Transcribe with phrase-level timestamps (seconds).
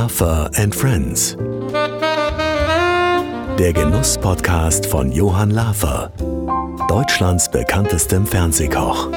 [0.00, 1.36] Lafer and Friends.
[3.58, 6.12] Der Genuss-Podcast von Johann Lafer,
[6.88, 9.10] Deutschlands bekanntestem Fernsehkoch.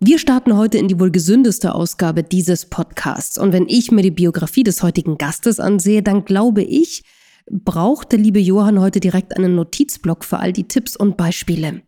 [0.00, 3.36] Wir starten heute in die wohl gesündeste Ausgabe dieses Podcasts.
[3.36, 7.04] Und wenn ich mir die Biografie des heutigen Gastes ansehe, dann glaube ich,
[7.50, 11.82] braucht der liebe Johann heute direkt einen Notizblock für all die Tipps und Beispiele.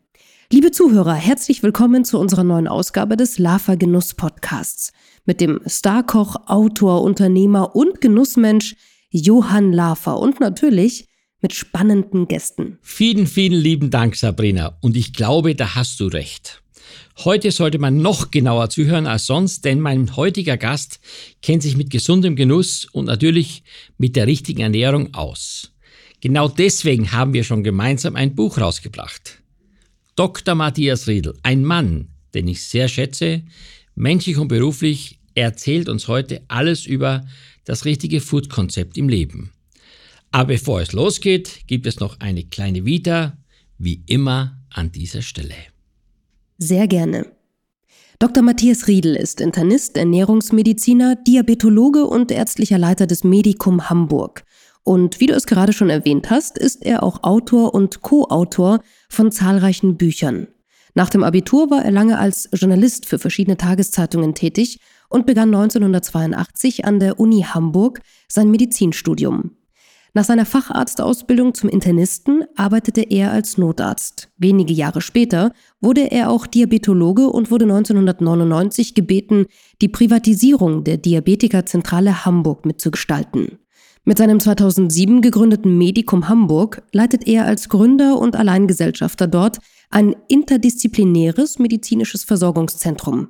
[0.54, 4.92] Liebe Zuhörer, herzlich willkommen zu unserer neuen Ausgabe des Lava Genuss Podcasts
[5.24, 8.76] mit dem Starkoch, Autor, Unternehmer und Genussmensch
[9.10, 11.08] Johann Lafer und natürlich
[11.40, 12.78] mit spannenden Gästen.
[12.82, 14.78] Vielen, vielen lieben Dank, Sabrina.
[14.80, 16.62] Und ich glaube, da hast du recht.
[17.24, 21.00] Heute sollte man noch genauer zuhören als sonst, denn mein heutiger Gast
[21.42, 23.64] kennt sich mit gesundem Genuss und natürlich
[23.98, 25.72] mit der richtigen Ernährung aus.
[26.20, 29.40] Genau deswegen haben wir schon gemeinsam ein Buch rausgebracht.
[30.16, 30.54] Dr.
[30.54, 33.42] Matthias Riedl, ein Mann, den ich sehr schätze,
[33.96, 37.26] menschlich und beruflich, erzählt uns heute alles über
[37.64, 39.50] das richtige Food-Konzept im Leben.
[40.30, 43.36] Aber bevor es losgeht, gibt es noch eine kleine Vita,
[43.78, 45.54] wie immer an dieser Stelle.
[46.58, 47.26] Sehr gerne.
[48.20, 48.44] Dr.
[48.44, 54.44] Matthias Riedel ist Internist, Ernährungsmediziner, Diabetologe und ärztlicher Leiter des Medikum Hamburg.
[54.84, 58.80] Und wie du es gerade schon erwähnt hast, ist er auch Autor und Co-Autor
[59.14, 60.48] von zahlreichen Büchern.
[60.94, 64.78] Nach dem Abitur war er lange als Journalist für verschiedene Tageszeitungen tätig
[65.08, 69.56] und begann 1982 an der Uni Hamburg sein Medizinstudium.
[70.16, 74.28] Nach seiner Facharztausbildung zum Internisten arbeitete er als Notarzt.
[74.36, 79.46] Wenige Jahre später wurde er auch Diabetologe und wurde 1999 gebeten,
[79.82, 83.58] die Privatisierung der Diabetikerzentrale Hamburg mitzugestalten.
[84.06, 91.58] Mit seinem 2007 gegründeten Medikum Hamburg leitet er als Gründer und Alleingesellschafter dort ein interdisziplinäres
[91.58, 93.28] medizinisches Versorgungszentrum.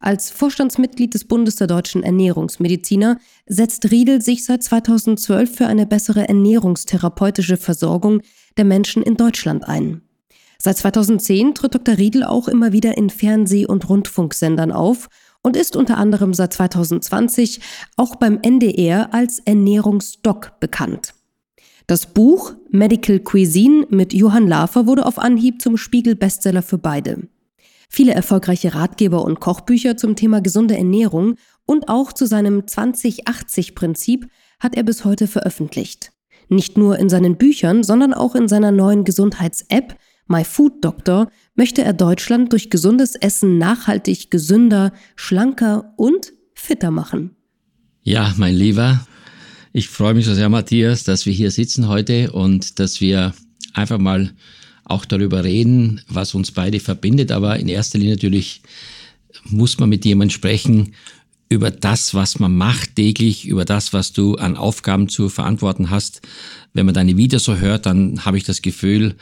[0.00, 6.28] Als Vorstandsmitglied des Bundes der deutschen Ernährungsmediziner setzt Riedel sich seit 2012 für eine bessere
[6.28, 8.20] ernährungstherapeutische Versorgung
[8.56, 10.02] der Menschen in Deutschland ein.
[10.58, 11.98] Seit 2010 tritt Dr.
[11.98, 15.08] Riedel auch immer wieder in Fernseh- und Rundfunksendern auf
[15.46, 17.60] und ist unter anderem seit 2020
[17.96, 21.14] auch beim NDR als Ernährungsdoc bekannt.
[21.86, 27.28] Das Buch Medical Cuisine mit Johann Lafer wurde auf Anhieb zum Spiegel-Bestseller für beide.
[27.88, 34.26] Viele erfolgreiche Ratgeber und Kochbücher zum Thema gesunde Ernährung und auch zu seinem 2080-Prinzip
[34.58, 36.10] hat er bis heute veröffentlicht.
[36.48, 39.96] Nicht nur in seinen Büchern, sondern auch in seiner neuen Gesundheits-App
[40.26, 47.36] My Food Doctor möchte er Deutschland durch gesundes Essen nachhaltig gesünder, schlanker und fitter machen.
[48.02, 49.06] Ja, mein Lieber,
[49.72, 53.34] ich freue mich so sehr, Matthias, dass wir hier sitzen heute und dass wir
[53.74, 54.32] einfach mal
[54.84, 57.32] auch darüber reden, was uns beide verbindet.
[57.32, 58.62] Aber in erster Linie natürlich
[59.44, 60.94] muss man mit jemandem sprechen
[61.48, 66.22] über das, was man macht täglich, über das, was du an Aufgaben zu verantworten hast.
[66.72, 69.14] Wenn man deine Videos so hört, dann habe ich das Gefühl,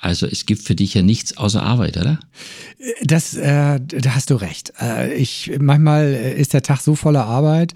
[0.00, 2.18] also es gibt für dich ja nichts außer Arbeit, oder?
[3.02, 4.72] Das, äh, da hast du recht.
[4.80, 7.74] Äh, ich manchmal ist der Tag so voller Arbeit,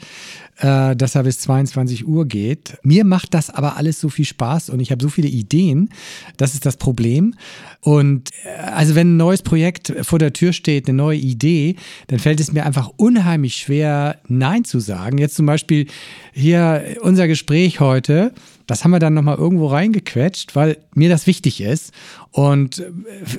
[0.58, 2.78] äh, dass er bis 22 Uhr geht.
[2.82, 5.90] Mir macht das aber alles so viel Spaß und ich habe so viele Ideen.
[6.38, 7.34] Das ist das Problem.
[7.80, 12.20] Und äh, also wenn ein neues Projekt vor der Tür steht, eine neue Idee, dann
[12.20, 15.18] fällt es mir einfach unheimlich schwer, Nein zu sagen.
[15.18, 15.88] Jetzt zum Beispiel
[16.32, 18.32] hier unser Gespräch heute.
[18.66, 21.92] Das haben wir dann nochmal irgendwo reingequetscht, weil mir das wichtig ist.
[22.30, 22.90] Und äh,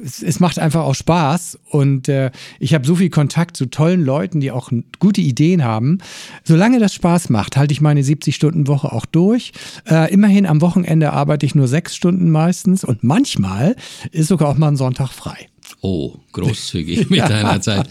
[0.04, 1.60] es macht einfach auch Spaß.
[1.70, 6.00] Und äh, ich habe so viel Kontakt zu tollen Leuten, die auch gute Ideen haben.
[6.44, 9.52] Solange das Spaß macht, halte ich meine 70-Stunden-Woche auch durch.
[9.90, 12.84] Äh, immerhin am Wochenende arbeite ich nur sechs Stunden meistens.
[12.84, 13.76] Und manchmal
[14.12, 15.48] ist sogar auch mal ein Sonntag frei.
[15.88, 17.88] Oh, großzügig mit deiner Zeit.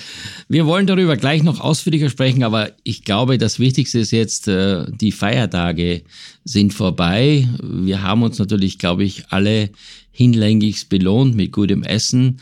[0.49, 4.85] Wir wollen darüber gleich noch ausführlicher sprechen, aber ich glaube, das Wichtigste ist jetzt, äh,
[4.91, 6.03] die Feiertage
[6.45, 7.49] sind vorbei.
[7.63, 9.71] Wir haben uns natürlich, glaube ich, alle
[10.11, 12.41] hinlänglich belohnt mit gutem Essen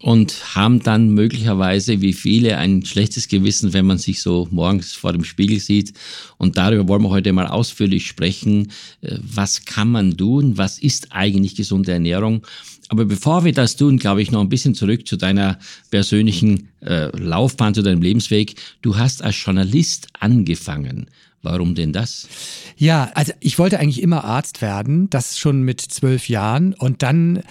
[0.00, 5.12] und haben dann möglicherweise wie viele ein schlechtes Gewissen, wenn man sich so morgens vor
[5.12, 5.92] dem Spiegel sieht.
[6.38, 8.72] Und darüber wollen wir heute mal ausführlich sprechen.
[9.02, 10.58] Äh, was kann man tun?
[10.58, 12.44] Was ist eigentlich gesunde Ernährung?
[12.88, 15.58] Aber bevor wir das tun, glaube ich, noch ein bisschen zurück zu deiner
[15.90, 18.54] persönlichen äh, Laufbahn, zu deinem Lebensweg.
[18.82, 21.06] Du hast als Journalist angefangen.
[21.42, 22.28] Warum denn das?
[22.76, 26.74] Ja, also ich wollte eigentlich immer Arzt werden, das schon mit zwölf Jahren.
[26.74, 27.42] Und dann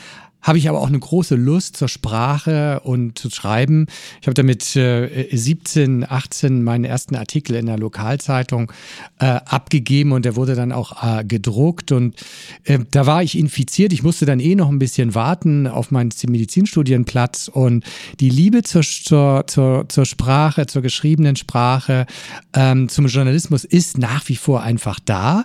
[0.48, 3.88] habe ich aber auch eine große Lust zur Sprache und zu schreiben.
[4.22, 8.72] Ich habe damit äh, 17, 18 meinen ersten Artikel in der Lokalzeitung
[9.20, 12.16] äh, abgegeben und der wurde dann auch äh, gedruckt und
[12.64, 13.92] äh, da war ich infiziert.
[13.92, 17.84] Ich musste dann eh noch ein bisschen warten auf meinen Medizinstudienplatz und
[18.22, 22.06] die Liebe zur, zur, zur, zur Sprache, zur geschriebenen Sprache,
[22.54, 25.44] ähm, zum Journalismus ist nach wie vor einfach da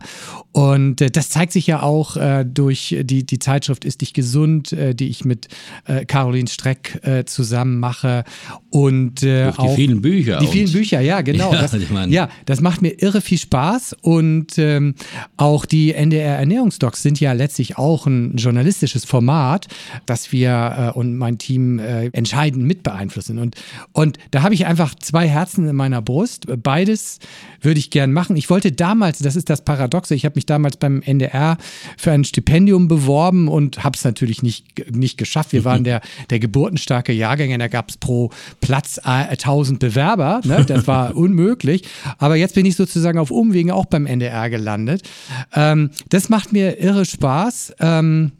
[0.52, 4.72] und äh, das zeigt sich ja auch äh, durch die, die Zeitschrift Ist dich gesund,
[4.94, 5.48] die ich mit
[5.86, 8.24] äh, Caroline Streck äh, zusammen mache.
[8.70, 10.38] Und äh, durch die auch vielen Bücher.
[10.38, 11.52] Die vielen Bücher, ja, genau.
[11.52, 11.76] Ja, das,
[12.08, 13.96] ja, das macht mir irre viel Spaß.
[14.00, 14.94] Und ähm,
[15.36, 19.66] auch die NDR Ernährungsdocs sind ja letztlich auch ein journalistisches Format,
[20.06, 23.38] das wir äh, und mein Team äh, entscheidend mit beeinflussen.
[23.38, 23.56] Und,
[23.92, 26.46] und da habe ich einfach zwei Herzen in meiner Brust.
[26.62, 27.18] Beides
[27.60, 28.36] würde ich gern machen.
[28.36, 31.58] Ich wollte damals, das ist das Paradoxe, ich habe mich damals beim NDR
[31.96, 35.52] für ein Stipendium beworben und habe es natürlich nicht, nicht geschafft.
[35.52, 38.30] Wir waren der, der geburtenstarke Jahrgänge, da gab es pro
[38.60, 40.40] Platz äh, 1000 Bewerber.
[40.44, 40.64] Ne?
[40.66, 41.84] Das war unmöglich.
[42.18, 45.08] Aber jetzt bin ich sozusagen auf Umwegen auch beim NDR gelandet.
[45.54, 47.74] Ähm, das macht mir irre Spaß.
[47.80, 48.32] Ähm,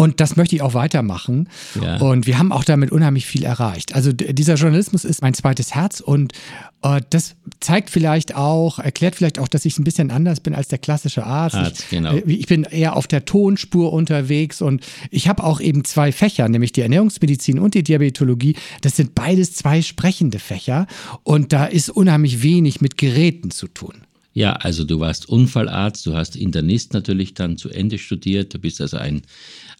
[0.00, 1.46] und das möchte ich auch weitermachen.
[1.78, 1.98] Ja.
[1.98, 3.94] Und wir haben auch damit unheimlich viel erreicht.
[3.94, 6.32] Also dieser Journalismus ist mein zweites Herz und
[6.80, 10.68] äh, das zeigt vielleicht auch, erklärt vielleicht auch, dass ich ein bisschen anders bin als
[10.68, 11.56] der klassische Arzt.
[11.56, 12.14] Arzt, ich, genau.
[12.14, 16.48] äh, ich bin eher auf der Tonspur unterwegs und ich habe auch eben zwei Fächer,
[16.48, 18.56] nämlich die Ernährungsmedizin und die Diabetologie.
[18.80, 20.86] Das sind beides zwei sprechende Fächer
[21.24, 24.06] und da ist unheimlich wenig mit Geräten zu tun.
[24.32, 28.80] Ja, also du warst Unfallarzt, du hast Internist natürlich dann zu Ende studiert, du bist
[28.80, 29.22] also ein,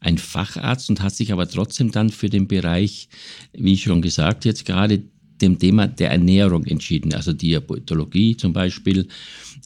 [0.01, 3.09] ein Facharzt und hast dich aber trotzdem dann für den Bereich,
[3.53, 5.03] wie schon gesagt, jetzt gerade
[5.41, 9.09] dem Thema der Ernährung entschieden, also Diabetologie zum Beispiel.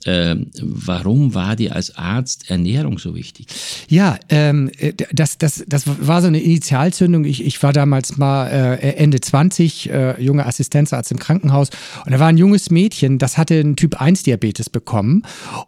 [0.06, 3.46] Ähm, warum war dir als Arzt Ernährung so wichtig?
[3.88, 7.24] Ja, ähm, äh, das, das, das war so eine Initialzündung.
[7.24, 11.70] Ich, ich war damals mal äh, Ende 20, äh, junger Assistenzarzt im Krankenhaus.
[12.04, 15.22] Und da war ein junges Mädchen, das hatte einen Typ-1-Diabetes bekommen.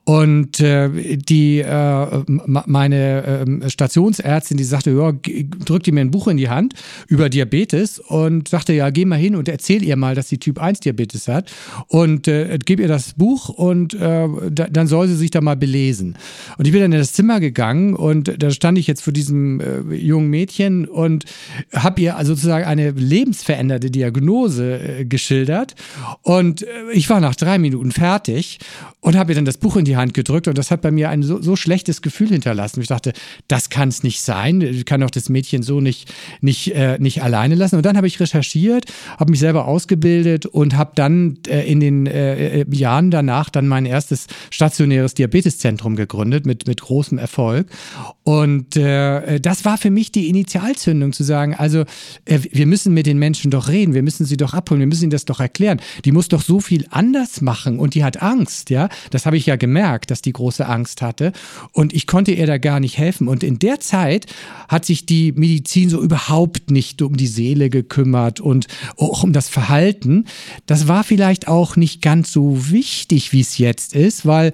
[0.04, 5.12] Und äh, die, äh, meine äh, Stationsärztin, die sagte, ja,
[5.64, 6.74] drückte mir ein Buch in die Hand
[7.08, 11.28] über Diabetes und sagte, ja, geh mal hin und erzähl ihr mal, dass sie Typ-1-Diabetes
[11.28, 11.50] hat.
[11.88, 15.56] Und äh, gib ihr das Buch und äh, da, dann soll sie sich da mal
[15.56, 16.16] belesen.
[16.58, 19.60] Und ich bin dann in das Zimmer gegangen und da stand ich jetzt vor diesem
[19.60, 21.24] äh, jungen Mädchen und
[21.72, 25.74] habe ihr also sozusagen eine lebensveränderte Diagnose äh, geschildert.
[26.22, 28.58] Und äh, ich war nach drei Minuten fertig
[29.00, 31.10] und habe ihr dann das Buch in die Hand gedrückt und das hat bei mir
[31.10, 32.80] ein so, so schlechtes Gefühl hinterlassen.
[32.80, 33.12] Ich dachte,
[33.48, 34.60] das kann es nicht sein.
[34.60, 37.76] Ich kann doch das Mädchen so nicht, nicht, äh, nicht alleine lassen.
[37.76, 38.86] Und dann habe ich recherchiert,
[39.18, 43.86] habe mich selber ausgebildet und habe dann äh, in den äh, Jahren danach dann mein
[44.06, 47.68] erstes stationäres Diabeteszentrum gegründet mit, mit großem Erfolg.
[48.22, 51.84] Und äh, das war für mich die Initialzündung zu sagen, also
[52.24, 55.04] äh, wir müssen mit den Menschen doch reden, wir müssen sie doch abholen, wir müssen
[55.04, 55.80] ihnen das doch erklären.
[56.04, 58.88] Die muss doch so viel anders machen und die hat Angst, ja.
[59.10, 61.32] Das habe ich ja gemerkt, dass die große Angst hatte
[61.72, 63.28] und ich konnte ihr da gar nicht helfen.
[63.28, 64.26] Und in der Zeit
[64.68, 68.66] hat sich die Medizin so überhaupt nicht um die Seele gekümmert und
[68.96, 70.26] auch um das Verhalten.
[70.66, 74.52] Das war vielleicht auch nicht ganz so wichtig, wie es jetzt ist, weil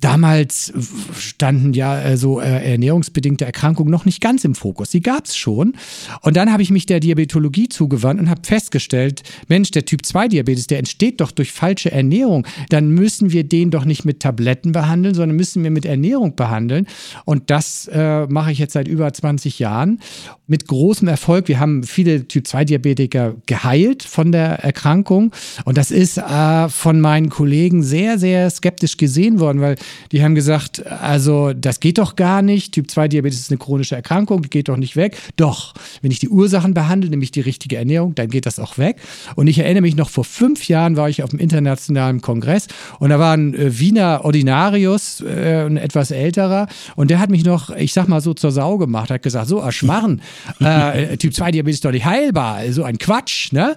[0.00, 0.72] damals
[1.18, 4.90] standen ja äh, so äh, ernährungsbedingte Erkrankungen noch nicht ganz im Fokus.
[4.90, 5.74] Die gab es schon.
[6.20, 10.28] Und dann habe ich mich der Diabetologie zugewandt und habe festgestellt, Mensch, der Typ 2
[10.28, 12.46] Diabetes, der entsteht doch durch falsche Ernährung.
[12.68, 16.86] Dann müssen wir den doch nicht mit Tabletten behandeln, sondern müssen wir mit Ernährung behandeln.
[17.24, 20.00] Und das äh, mache ich jetzt seit über 20 Jahren
[20.46, 21.48] mit großem Erfolg.
[21.48, 25.32] Wir haben viele Typ 2 Diabetiker geheilt von der Erkrankung.
[25.64, 29.76] Und das ist äh, von meinen Kollegen sehr, sehr skeptisch gesehen worden, weil
[30.12, 32.72] die haben gesagt, also das geht doch gar nicht.
[32.72, 35.16] Typ 2 Diabetes ist eine chronische Erkrankung, geht doch nicht weg.
[35.36, 38.96] Doch, wenn ich die Ursachen behandle, nämlich die richtige Ernährung, dann geht das auch weg.
[39.36, 42.66] Und ich erinnere mich noch, vor fünf Jahren war ich auf dem internationalen Kongress
[42.98, 47.44] und da war ein äh, Wiener Ordinarius, äh, ein etwas älterer, und der hat mich
[47.44, 50.20] noch, ich sag mal so, zur Sau gemacht, hat gesagt, so, Aschmarren,
[50.60, 53.76] äh, Typ 2 Diabetes ist doch nicht heilbar, so ein Quatsch, ne?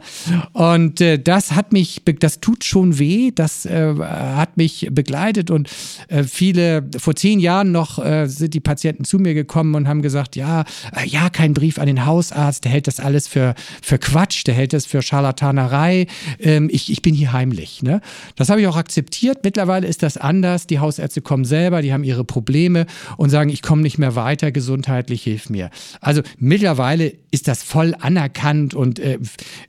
[0.54, 5.70] Und äh, das hat mich, das tut schon weh, das äh, hat mich begleitet und
[6.08, 10.02] äh, viele, vor zehn Jahren noch äh, sind die Patienten zu mir gekommen und haben
[10.02, 10.62] gesagt, ja,
[10.96, 14.54] äh, ja, kein Brief an den Hausarzt, der hält das alles für, für Quatsch, der
[14.54, 16.08] hält das für Scharlatanerei,
[16.40, 18.02] ähm, ich, ich bin hier heimlich, ne?
[18.36, 22.04] Das habe ich auch akzeptiert, mittlerweile ist das anders, die Hausärzte kommen selber, die haben
[22.04, 22.86] ihre Probleme
[23.18, 25.70] und sagen, ich komme nicht mehr weiter, gesundheitlich hilf mir.
[26.02, 29.18] Also mittlerweile ist das voll anerkannt und äh,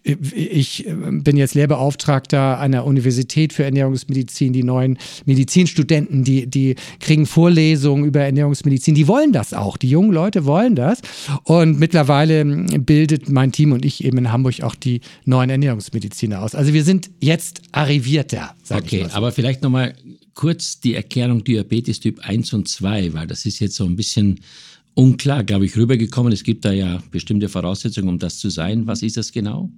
[0.02, 4.52] ich äh, bin jetzt Lehrbeauftragter einer Universität für Ernährungsmedizin.
[4.52, 8.94] Die neuen Medizinstudenten, die, die kriegen Vorlesungen über Ernährungsmedizin.
[8.94, 9.76] Die wollen das auch.
[9.76, 11.00] Die jungen Leute wollen das.
[11.44, 16.42] Und mittlerweile ähm, bildet mein Team und ich eben in Hamburg auch die neuen Ernährungsmediziner
[16.42, 16.54] aus.
[16.54, 18.54] Also wir sind jetzt arrivierter.
[18.70, 19.16] Okay, so.
[19.16, 19.94] aber vielleicht nochmal
[20.34, 24.40] kurz die Erklärung Diabetes Typ 1 und 2, weil das ist jetzt so ein bisschen
[24.94, 26.32] unklar, glaube ich, rübergekommen.
[26.32, 28.86] Es gibt da ja bestimmte Voraussetzungen, um das zu sein.
[28.86, 29.70] Was ist das genau?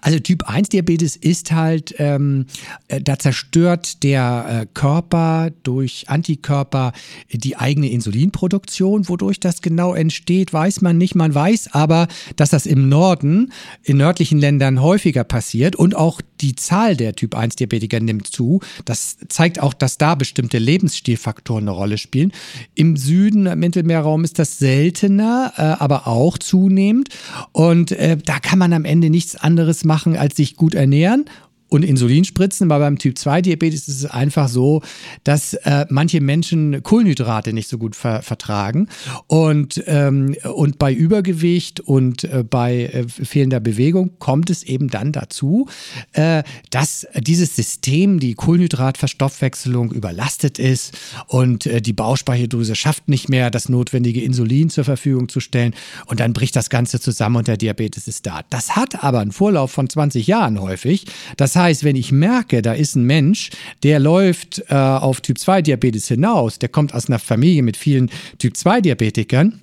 [0.00, 2.46] Also Typ 1 Diabetes ist halt, ähm,
[2.88, 6.92] äh, da zerstört der äh, Körper durch Antikörper
[7.30, 9.08] die eigene Insulinproduktion.
[9.08, 11.14] Wodurch das genau entsteht, weiß man nicht.
[11.14, 13.52] Man weiß aber, dass das im Norden,
[13.82, 18.60] in nördlichen Ländern häufiger passiert und auch die Zahl der Typ 1 Diabetiker nimmt zu.
[18.84, 22.32] Das zeigt auch, dass da bestimmte Lebensstilfaktoren eine Rolle spielen.
[22.74, 27.08] Im Süden, im Mittelmeerraum ist das seltener, äh, aber auch zunehmend.
[27.50, 31.24] Und äh, da kann man am Ende nichts anderes machen, als sich gut ernähren
[31.72, 32.70] und Insulin spritzen.
[32.70, 34.82] Aber beim Typ 2 Diabetes ist es einfach so,
[35.24, 38.88] dass äh, manche Menschen Kohlenhydrate nicht so gut ver vertragen.
[39.26, 45.12] Und, ähm, und bei Übergewicht und äh, bei äh, fehlender Bewegung kommt es eben dann
[45.12, 45.66] dazu,
[46.12, 53.50] äh, dass dieses System, die Kohlenhydratverstoffwechselung überlastet ist und äh, die Bauchspeicheldrüse schafft nicht mehr,
[53.50, 55.74] das notwendige Insulin zur Verfügung zu stellen.
[56.06, 58.42] Und dann bricht das Ganze zusammen und der Diabetes ist da.
[58.50, 61.06] Das hat aber einen Vorlauf von 20 Jahren häufig.
[61.38, 63.50] Das heißt, wenn ich merke, da ist ein Mensch,
[63.82, 69.60] der läuft äh, auf Typ-2-Diabetes hinaus, der kommt aus einer Familie mit vielen Typ-2-Diabetikern,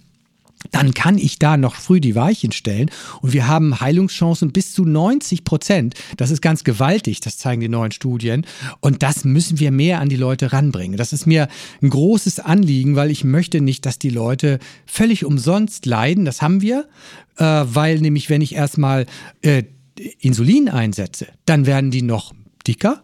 [0.71, 2.91] dann kann ich da noch früh die Weichen stellen
[3.21, 5.95] und wir haben Heilungschancen bis zu 90 Prozent.
[6.17, 8.45] Das ist ganz gewaltig, das zeigen die neuen Studien
[8.81, 10.97] und das müssen wir mehr an die Leute ranbringen.
[10.97, 11.47] Das ist mir
[11.81, 16.25] ein großes Anliegen, weil ich möchte nicht, dass die Leute völlig umsonst leiden.
[16.25, 16.87] Das haben wir,
[17.37, 19.05] äh, weil nämlich wenn ich erstmal
[19.41, 19.63] äh,
[20.19, 22.33] Insulin einsetze, dann werden die noch
[22.67, 23.03] dicker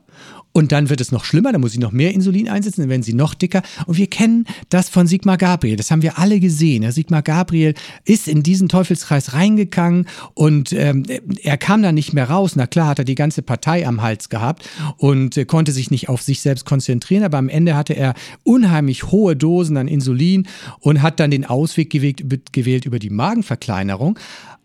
[0.56, 3.04] und dann wird es noch schlimmer, dann muss ich noch mehr Insulin einsetzen, dann werden
[3.04, 3.62] sie noch dicker.
[3.88, 6.90] Und wir kennen das von Sigmar Gabriel, das haben wir alle gesehen.
[6.94, 7.74] Sigmar Gabriel
[8.06, 11.04] ist in diesen Teufelskreis reingegangen und ähm,
[11.44, 12.56] er kam da nicht mehr raus.
[12.56, 16.08] Na klar hat er die ganze Partei am Hals gehabt und äh, konnte sich nicht
[16.08, 20.48] auf sich selbst konzentrieren, aber am Ende hatte er unheimlich hohe Dosen an Insulin
[20.80, 24.18] und hat dann den Ausweg gewählt, gewählt über die Magenverkleinerung.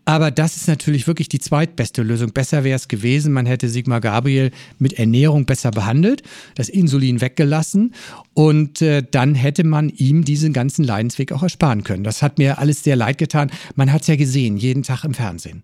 [0.05, 2.31] Aber das ist natürlich wirklich die zweitbeste Lösung.
[2.31, 6.23] Besser wäre es gewesen, man hätte Sigmar Gabriel mit Ernährung besser behandelt,
[6.55, 7.93] das Insulin weggelassen
[8.33, 12.03] und äh, dann hätte man ihm diesen ganzen Leidensweg auch ersparen können.
[12.03, 13.51] Das hat mir alles sehr leid getan.
[13.75, 15.63] Man hat es ja gesehen, jeden Tag im Fernsehen.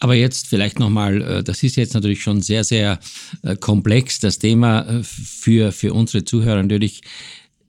[0.00, 2.98] Aber jetzt vielleicht nochmal, äh, das ist jetzt natürlich schon sehr, sehr
[3.42, 7.02] äh, komplex, das Thema äh, für, für unsere Zuhörer natürlich.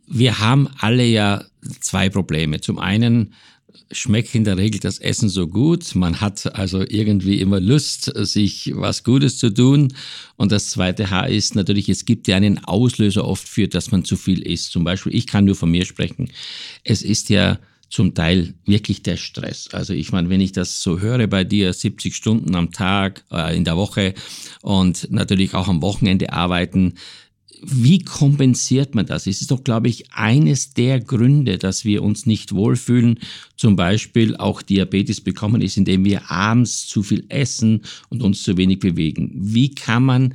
[0.08, 1.44] Wir haben alle ja
[1.80, 2.60] zwei Probleme.
[2.60, 3.34] Zum einen
[3.92, 5.96] schmeckt in der Regel das Essen so gut.
[5.96, 9.94] Man hat also irgendwie immer Lust, sich was Gutes zu tun.
[10.38, 14.06] Und das zweite H ist natürlich, es gibt ja einen Auslöser oft für, dass man
[14.06, 14.72] zu viel isst.
[14.72, 16.32] Zum Beispiel, ich kann nur von mir sprechen.
[16.84, 17.60] Es ist ja
[17.92, 19.68] zum Teil wirklich der Stress.
[19.74, 23.56] Also ich meine, wenn ich das so höre bei dir, 70 Stunden am Tag, äh,
[23.56, 24.14] in der Woche
[24.62, 26.96] und natürlich auch am Wochenende arbeiten,
[27.64, 29.28] wie kompensiert man das?
[29.28, 33.20] Es ist doch, glaube ich, eines der Gründe, dass wir uns nicht wohlfühlen,
[33.56, 38.58] zum Beispiel auch Diabetes bekommen, ist, indem wir abends zu viel essen und uns zu
[38.58, 39.32] wenig bewegen.
[39.36, 40.34] Wie kann man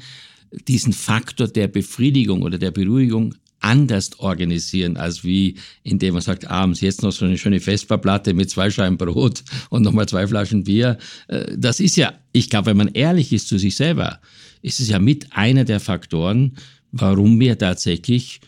[0.68, 6.80] diesen Faktor der Befriedigung oder der Beruhigung anders organisieren, als wie indem man sagt, abends
[6.80, 10.98] jetzt noch so eine schöne Vesperplatte mit zwei Scheiben Brot und nochmal zwei Flaschen Bier.
[11.28, 14.20] Äh, das ist ja, ich glaube, wenn man ehrlich ist zu sich selber,
[14.62, 16.56] ist es ja mit einer der Faktoren,
[17.00, 18.40] warum wir tatsächlich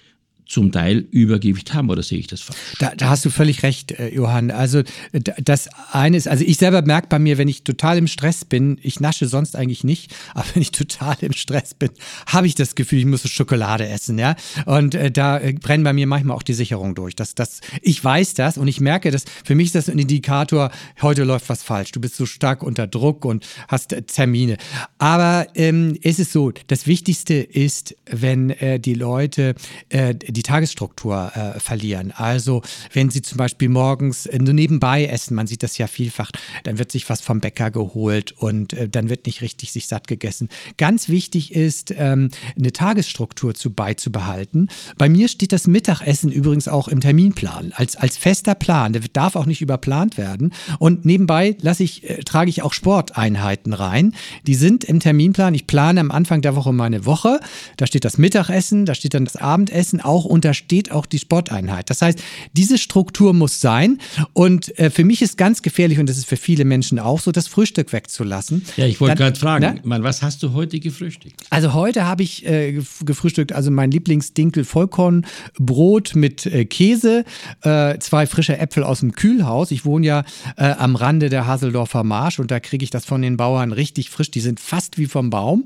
[0.49, 2.59] zum Teil Übergewicht haben, oder sehe ich das falsch?
[2.79, 4.51] Da, da hast du völlig recht, äh, Johann.
[4.51, 8.47] Also das eine ist, also ich selber merke bei mir, wenn ich total im Stress
[8.47, 11.91] bin, ich nasche sonst eigentlich nicht, aber wenn ich total im Stress bin,
[12.27, 14.37] habe ich das Gefühl, ich muss Schokolade essen, ja.
[14.65, 17.15] Und äh, da äh, brennen bei mir manchmal auch die Sicherung durch.
[17.15, 20.71] Das, das, ich weiß das und ich merke das, für mich ist das ein Indikator,
[21.03, 21.93] heute läuft was falsch.
[21.93, 24.57] Du bist so stark unter Druck und hast äh, Termine.
[24.97, 29.55] Aber ähm, es ist so, das Wichtigste ist, wenn äh, die Leute
[29.91, 32.13] äh, die Tagesstruktur äh, verlieren.
[32.15, 36.31] Also wenn Sie zum Beispiel morgens äh, nur nebenbei essen, man sieht das ja vielfach,
[36.65, 40.09] dann wird sich was vom Bäcker geholt und äh, dann wird nicht richtig sich satt
[40.09, 40.49] gegessen.
[40.77, 44.69] Ganz wichtig ist, ähm, eine Tagesstruktur zu beizubehalten.
[44.97, 48.93] Bei mir steht das Mittagessen übrigens auch im Terminplan als, als fester Plan.
[48.93, 50.53] Der darf auch nicht überplant werden.
[50.79, 54.15] Und nebenbei lasse ich, äh, trage ich auch Sporteinheiten rein.
[54.47, 55.55] Die sind im Terminplan.
[55.55, 57.41] Ich plane am Anfang der Woche meine Woche.
[57.77, 61.91] Da steht das Mittagessen, da steht dann das Abendessen auch untersteht auch die Sporteinheit.
[61.91, 63.99] Das heißt, diese Struktur muss sein.
[64.33, 67.33] Und äh, für mich ist ganz gefährlich, und das ist für viele Menschen auch so,
[67.33, 68.65] das Frühstück wegzulassen.
[68.77, 71.43] Ja, ich wollte gerade fragen, Mann, was hast du heute gefrühstückt?
[71.51, 77.25] Also heute habe ich äh, gefrühstückt, also mein Lieblingsdinkel Vollkornbrot mit äh, Käse,
[77.63, 79.71] äh, zwei frische Äpfel aus dem Kühlhaus.
[79.71, 80.25] Ich wohne ja
[80.57, 84.11] äh, am Rande der Haseldorfer Marsch und da kriege ich das von den Bauern richtig
[84.11, 84.31] frisch.
[84.31, 85.65] Die sind fast wie vom Baum.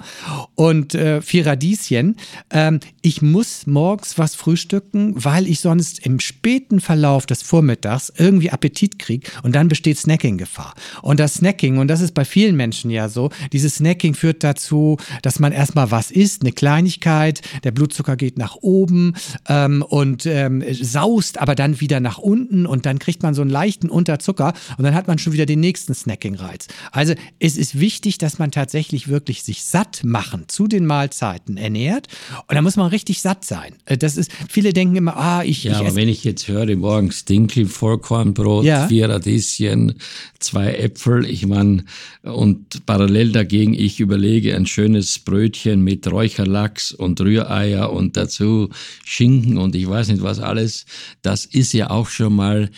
[0.55, 2.17] Und äh, vier Radieschen.
[2.51, 8.51] Ähm, ich muss morgens was frühstücken, weil ich sonst im späten Verlauf des Vormittags irgendwie
[8.51, 10.75] Appetit kriege und dann besteht Snacking-Gefahr.
[11.01, 14.99] Und das Snacking, und das ist bei vielen Menschen ja so, dieses Snacking führt dazu,
[15.23, 19.15] dass man erstmal was isst, eine Kleinigkeit, der Blutzucker geht nach oben
[19.49, 23.51] ähm, und ähm, saust aber dann wieder nach unten und dann kriegt man so einen
[23.51, 26.67] leichten Unterzucker und dann hat man schon wieder den nächsten Snacking-Reiz.
[26.91, 32.09] Also es ist wichtig, dass man tatsächlich wirklich sich satt machen zu den Mahlzeiten ernährt
[32.49, 33.77] und da muss man richtig satt sein.
[33.87, 35.65] Äh, das ist, viele denken immer, ah, ich.
[35.65, 38.89] Ja, ich aber wenn ich jetzt höre, morgens Dinkel, Vollkornbrot, ja.
[38.89, 39.95] vier Radieschen,
[40.39, 41.85] zwei Äpfel, ich meine,
[42.23, 48.69] und parallel dagegen ich überlege ein schönes Brötchen mit Räucherlachs und Rühreier und dazu
[49.05, 50.87] Schinken und ich weiß nicht was alles,
[51.23, 52.71] das ist ja auch schon mal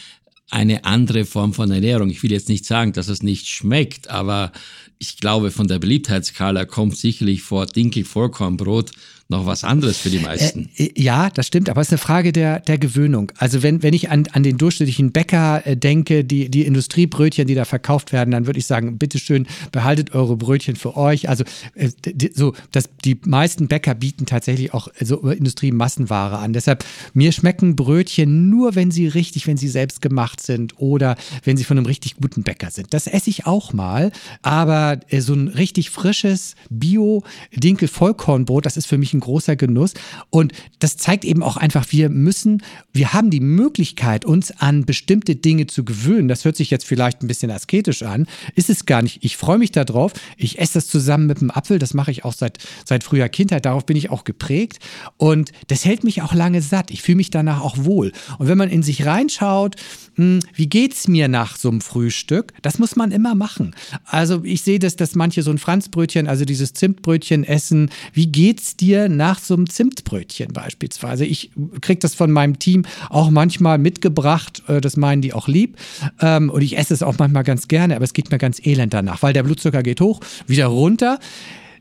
[0.50, 2.10] eine andere Form von Ernährung.
[2.10, 4.52] Ich will jetzt nicht sagen, dass es nicht schmeckt, aber
[4.98, 8.92] ich glaube, von der Beliebtheitsskala kommt sicherlich vor Dinkel Vollkornbrot
[9.28, 10.68] noch was anderes für die meisten.
[10.76, 13.32] Äh, äh, ja, das stimmt, aber es ist eine Frage der, der Gewöhnung.
[13.38, 17.54] Also wenn, wenn ich an, an den durchschnittlichen Bäcker äh, denke, die, die Industriebrötchen, die
[17.54, 21.28] da verkauft werden, dann würde ich sagen, bitteschön, behaltet eure Brötchen für euch.
[21.28, 26.52] Also äh, die, so, dass die meisten Bäcker bieten tatsächlich auch so Industriemassenware an.
[26.52, 31.56] Deshalb, mir schmecken Brötchen nur, wenn sie richtig, wenn sie selbst gemacht sind oder wenn
[31.56, 32.92] sie von einem richtig guten Bäcker sind.
[32.92, 34.12] Das esse ich auch mal,
[34.42, 39.94] aber äh, so ein richtig frisches Bio-Dinkel-Vollkornbrot, das ist für mich ein großer Genuss.
[40.30, 45.36] Und das zeigt eben auch einfach, wir müssen, wir haben die Möglichkeit, uns an bestimmte
[45.36, 46.28] Dinge zu gewöhnen.
[46.28, 49.24] Das hört sich jetzt vielleicht ein bisschen asketisch an, ist es gar nicht.
[49.24, 50.12] Ich freue mich darauf.
[50.36, 51.78] Ich esse das zusammen mit dem Apfel.
[51.78, 53.64] Das mache ich auch seit, seit früher Kindheit.
[53.64, 54.78] Darauf bin ich auch geprägt.
[55.16, 56.90] Und das hält mich auch lange satt.
[56.90, 58.12] Ich fühle mich danach auch wohl.
[58.38, 59.76] Und wenn man in sich reinschaut,
[60.16, 62.52] hm, wie geht es mir nach so einem Frühstück?
[62.62, 63.74] Das muss man immer machen.
[64.04, 67.90] Also ich sehe das, dass manche so ein Franzbrötchen, also dieses Zimtbrötchen essen.
[68.12, 71.24] Wie geht's dir nach so einem Zimtbrötchen beispielsweise?
[71.24, 74.62] Ich kriege das von meinem Team auch manchmal mitgebracht.
[74.68, 75.76] Äh, das meinen die auch lieb.
[76.20, 78.94] Ähm, und ich esse es auch manchmal ganz gerne, aber es geht mir ganz elend
[78.94, 81.18] danach, weil der Blutzucker geht hoch, wieder runter.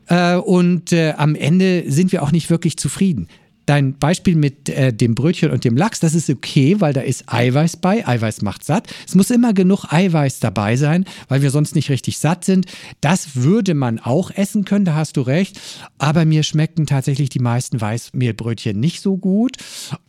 [0.07, 3.27] Äh, und äh, am Ende sind wir auch nicht wirklich zufrieden
[3.65, 7.25] dein Beispiel mit äh, dem Brötchen und dem Lachs, das ist okay, weil da ist
[7.27, 8.05] Eiweiß bei.
[8.07, 8.87] Eiweiß macht satt.
[9.07, 12.65] Es muss immer genug Eiweiß dabei sein, weil wir sonst nicht richtig satt sind.
[13.01, 15.59] Das würde man auch essen können, da hast du recht.
[15.97, 19.57] Aber mir schmecken tatsächlich die meisten Weißmehlbrötchen nicht so gut.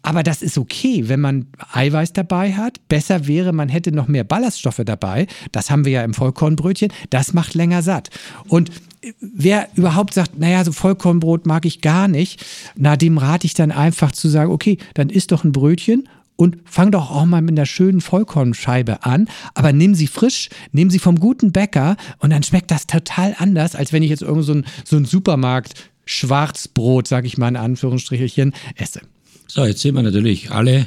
[0.03, 2.87] Aber das ist okay, wenn man Eiweiß dabei hat.
[2.89, 5.27] Besser wäre, man hätte noch mehr Ballaststoffe dabei.
[5.53, 6.93] Das haben wir ja im Vollkornbrötchen.
[7.11, 8.11] Das macht länger satt.
[8.49, 8.71] Und
[9.21, 12.45] wer überhaupt sagt, naja, so Vollkornbrot mag ich gar nicht,
[12.77, 16.57] na, dem rate ich dann einfach zu sagen, okay, dann isst doch ein Brötchen und
[16.65, 20.99] fang doch auch mal mit einer schönen Vollkornscheibe an, aber nimm sie frisch, nimm sie
[20.99, 24.55] vom guten Bäcker und dann schmeckt das total anders, als wenn ich jetzt irgend so
[24.55, 25.75] ein, so ein Supermarkt
[26.07, 29.01] Schwarzbrot, sag ich mal in Anführungsstrichelchen, esse.
[29.47, 30.87] So, jetzt sind wir natürlich alle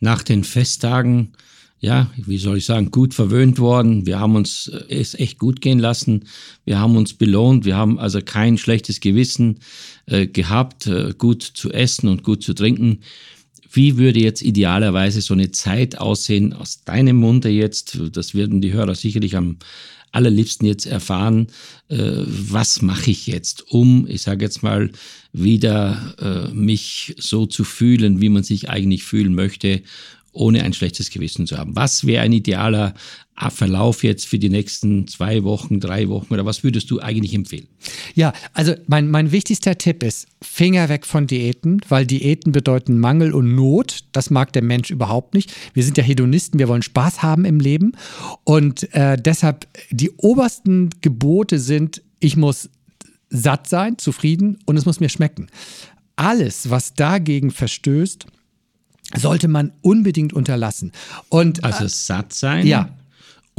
[0.00, 1.32] nach den Festtagen
[1.80, 4.04] ja, wie soll ich sagen, gut verwöhnt worden.
[4.04, 6.26] Wir haben uns äh, es echt gut gehen lassen.
[6.64, 7.64] Wir haben uns belohnt.
[7.64, 9.60] Wir haben also kein schlechtes Gewissen
[10.06, 13.00] äh, gehabt, äh, gut zu essen und gut zu trinken.
[13.72, 17.98] Wie würde jetzt idealerweise so eine Zeit aussehen aus deinem Munde jetzt?
[18.12, 19.56] Das werden die Hörer sicherlich am
[20.12, 21.46] allerliebsten jetzt erfahren.
[21.88, 24.90] Äh, was mache ich jetzt, um, ich sage jetzt mal,
[25.32, 26.14] wieder
[26.50, 29.82] äh, mich so zu fühlen, wie man sich eigentlich fühlen möchte
[30.32, 31.74] ohne ein schlechtes Gewissen zu haben.
[31.74, 32.94] Was wäre ein idealer
[33.48, 37.68] Verlauf jetzt für die nächsten zwei Wochen, drei Wochen oder was würdest du eigentlich empfehlen?
[38.14, 43.32] Ja, also mein, mein wichtigster Tipp ist, Finger weg von Diäten, weil Diäten bedeuten Mangel
[43.32, 44.00] und Not.
[44.12, 45.52] Das mag der Mensch überhaupt nicht.
[45.72, 47.92] Wir sind ja Hedonisten, wir wollen Spaß haben im Leben
[48.44, 52.68] und äh, deshalb die obersten Gebote sind, ich muss
[53.30, 55.46] satt sein, zufrieden und es muss mir schmecken.
[56.16, 58.26] Alles, was dagegen verstößt,
[59.16, 60.92] sollte man unbedingt unterlassen.
[61.28, 62.66] Und, also satt sein?
[62.66, 62.90] Ja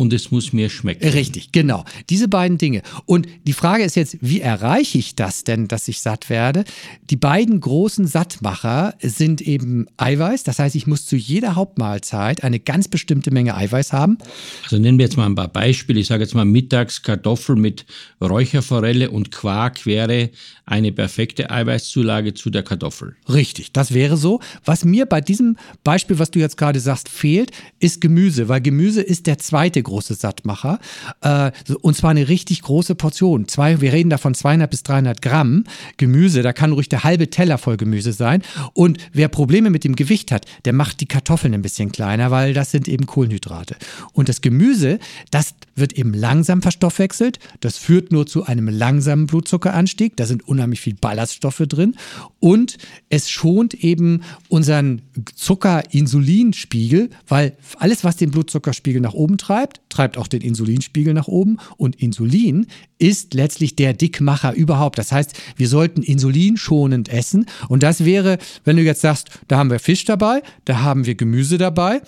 [0.02, 1.08] und es muss mir schmecken.
[1.08, 1.86] Richtig, genau.
[2.10, 2.82] Diese beiden Dinge.
[3.06, 6.64] Und die Frage ist jetzt, wie erreiche ich das denn, dass ich satt werde?
[7.12, 10.44] Die beiden großen Sattmacher sind eben Eiweiß.
[10.44, 14.18] Das heißt, ich muss zu jeder Hauptmahlzeit eine ganz bestimmte Menge Eiweiß haben.
[14.64, 16.00] Also nennen wir jetzt mal ein paar Beispiele.
[16.00, 17.86] Ich sage jetzt mal mittags Kartoffel mit
[18.20, 20.32] Räucherforelle und Quark wäre
[20.66, 23.16] eine perfekte Eiweißzulage zu der Kartoffel.
[23.30, 24.40] Richtig, das wäre so.
[24.66, 29.02] Was mir bei diesem Beispiel, was du jetzt gerade sagst, fehlt, ist Gemüse, weil Gemüse
[29.02, 30.80] ist der zweite große Sattmacher.
[31.20, 31.52] Äh,
[31.82, 33.48] und zwar eine richtig große Portion.
[33.48, 35.66] Zwei, wir reden davon 200 bis 300 Gramm
[35.98, 36.42] Gemüse.
[36.44, 38.42] Da kann ruhig der halbe Teller voll Gemüse sein.
[38.74, 42.54] Und wer Probleme mit dem Gewicht hat, der macht die Kartoffeln ein bisschen kleiner, weil
[42.54, 43.76] das sind eben Kohlenhydrate.
[44.14, 45.00] Und das Gemüse,
[45.30, 47.40] das wird eben langsam verstoffwechselt.
[47.60, 50.16] Das führt nur zu einem langsamen Blutzuckeranstieg.
[50.16, 51.96] Da sind unheimlich viel Ballaststoffe drin.
[52.40, 52.78] Und
[53.10, 55.02] es schont eben unseren
[55.36, 61.58] Zucker-Insulinspiegel, weil alles, was den Blutzuckerspiegel nach oben treibt, treibt auch den Insulinspiegel nach oben.
[61.78, 62.68] Und Insulin
[62.98, 64.98] ist letztlich der Dickmacher überhaupt.
[64.98, 67.46] Das heißt, wir sollten insulinschonend essen.
[67.68, 71.16] Und das wäre, wenn du jetzt sagst, da haben wir Fisch dabei, da haben wir
[71.16, 72.02] Gemüse dabei.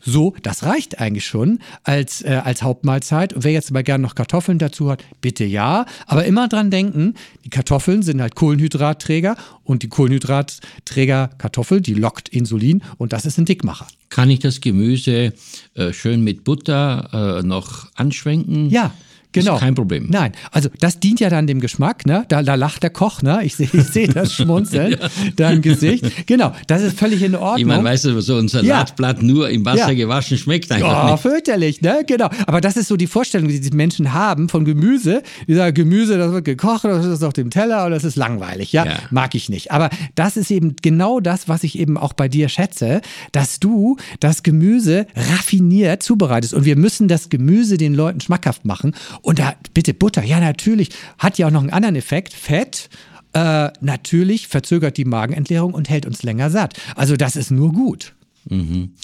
[0.00, 3.32] So, das reicht eigentlich schon als, äh, als Hauptmahlzeit.
[3.32, 5.84] Und wer jetzt aber gerne noch Kartoffeln dazu hat, bitte ja.
[6.06, 12.28] Aber immer dran denken, die Kartoffeln sind halt Kohlenhydratträger und die Kohlenhydratträger Kartoffel, die lockt
[12.28, 13.86] Insulin und das ist ein Dickmacher.
[14.08, 15.32] Kann ich das Gemüse
[15.74, 18.70] äh, schön mit Butter äh, noch anschwenken?
[18.70, 18.92] Ja.
[19.32, 19.54] Genau.
[19.54, 20.08] Ist kein Problem.
[20.10, 22.24] Nein, also das dient ja dann dem Geschmack, ne?
[22.28, 23.40] Da, da lacht der Koch, ne?
[23.44, 25.08] Ich sehe ich seh das Schmunzeln, ja.
[25.36, 26.26] dein Gesicht.
[26.26, 27.58] Genau, das ist völlig in Ordnung.
[27.58, 29.24] Ich meine, weißt du, so ein Salatblatt ja.
[29.24, 29.94] nur im Wasser ja.
[29.94, 31.22] gewaschen schmeckt einfach oh, nicht.
[31.22, 32.02] fürchterlich, ne?
[32.06, 32.28] Genau.
[32.46, 35.22] Aber das ist so die Vorstellung, die die Menschen haben von Gemüse.
[35.46, 38.72] Die sagen, Gemüse, das wird gekocht, das ist auf dem Teller und das ist langweilig,
[38.72, 38.84] ja?
[39.10, 39.70] Mag ich nicht.
[39.70, 43.96] Aber das ist eben genau das, was ich eben auch bei dir schätze, dass du
[44.18, 46.54] das Gemüse raffiniert zubereitest.
[46.54, 48.94] Und wir müssen das Gemüse den Leuten schmackhaft machen.
[49.22, 52.88] Und da bitte Butter, ja natürlich, hat ja auch noch einen anderen Effekt, Fett.
[53.32, 56.74] Äh, natürlich verzögert die Magenentleerung und hält uns länger satt.
[56.96, 58.14] Also das ist nur gut.
[58.48, 58.94] Mhm.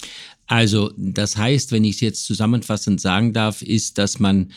[0.47, 4.51] Also das heißt, wenn ich es jetzt zusammenfassend sagen darf, ist, dass man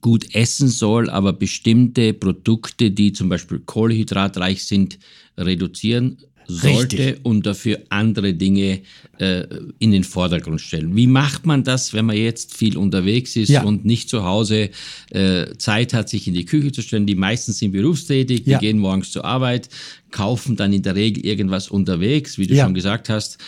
[0.00, 4.98] gut essen soll, aber bestimmte Produkte, die zum Beispiel kohlenhydratreich sind,
[5.38, 6.18] reduzieren
[6.52, 7.24] sollte Richtig.
[7.24, 8.80] und dafür andere Dinge
[9.18, 9.44] äh,
[9.78, 10.94] in den Vordergrund stellen.
[10.96, 13.62] Wie macht man das, wenn man jetzt viel unterwegs ist ja.
[13.62, 14.70] und nicht zu Hause
[15.10, 17.06] äh, Zeit hat, sich in die Küche zu stellen?
[17.06, 18.58] Die meisten sind berufstätig, die ja.
[18.58, 19.68] gehen morgens zur Arbeit,
[20.10, 22.64] kaufen dann in der Regel irgendwas unterwegs, wie du ja.
[22.64, 23.38] schon gesagt hast.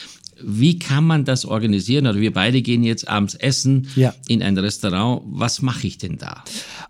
[0.42, 2.06] Wie kann man das organisieren?
[2.06, 4.14] Oder wir beide gehen jetzt abends essen ja.
[4.28, 5.22] in ein Restaurant.
[5.26, 6.44] Was mache ich denn da?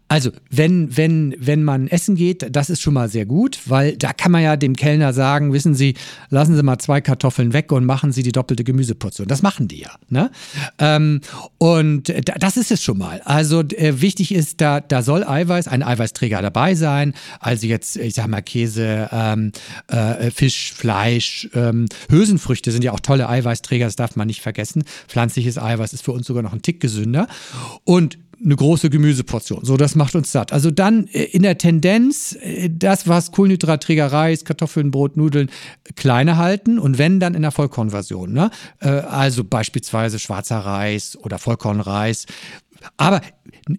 [0.07, 4.13] Also, wenn, wenn, wenn man essen geht, das ist schon mal sehr gut, weil da
[4.13, 5.95] kann man ja dem Kellner sagen, wissen Sie,
[6.29, 9.27] lassen Sie mal zwei Kartoffeln weg und machen Sie die doppelte Gemüseportion.
[9.27, 9.91] Das machen die ja.
[10.11, 10.31] Ne?
[10.79, 11.21] Ähm,
[11.59, 13.23] und das ist es schon mal.
[13.25, 17.15] Also äh, wichtig ist, da, da soll Eiweiß, ein Eiweißträger dabei sein.
[17.41, 19.53] Also jetzt, ich sag mal, Käse, ähm,
[19.89, 24.85] äh, Fisch, Fleisch, ähm, Hülsenfrüchte sind ja auch tolle Eiweißträger, das darf man nicht vergessen.
[25.09, 27.27] Pflanzliches Eiweiß ist für uns sogar noch ein Tick gesünder.
[27.85, 29.65] Und eine große Gemüseportion.
[29.65, 30.53] So, das macht uns satt.
[30.53, 35.51] Also dann äh, in der Tendenz äh, das, was Kohlenhydratträger, Reis, Kartoffeln, Brot, Nudeln
[35.97, 38.33] kleiner halten und wenn dann in der Vollkornversion.
[38.33, 38.51] Ne?
[38.81, 42.27] Äh, also beispielsweise schwarzer Reis oder Vollkornreis.
[42.99, 43.23] Aber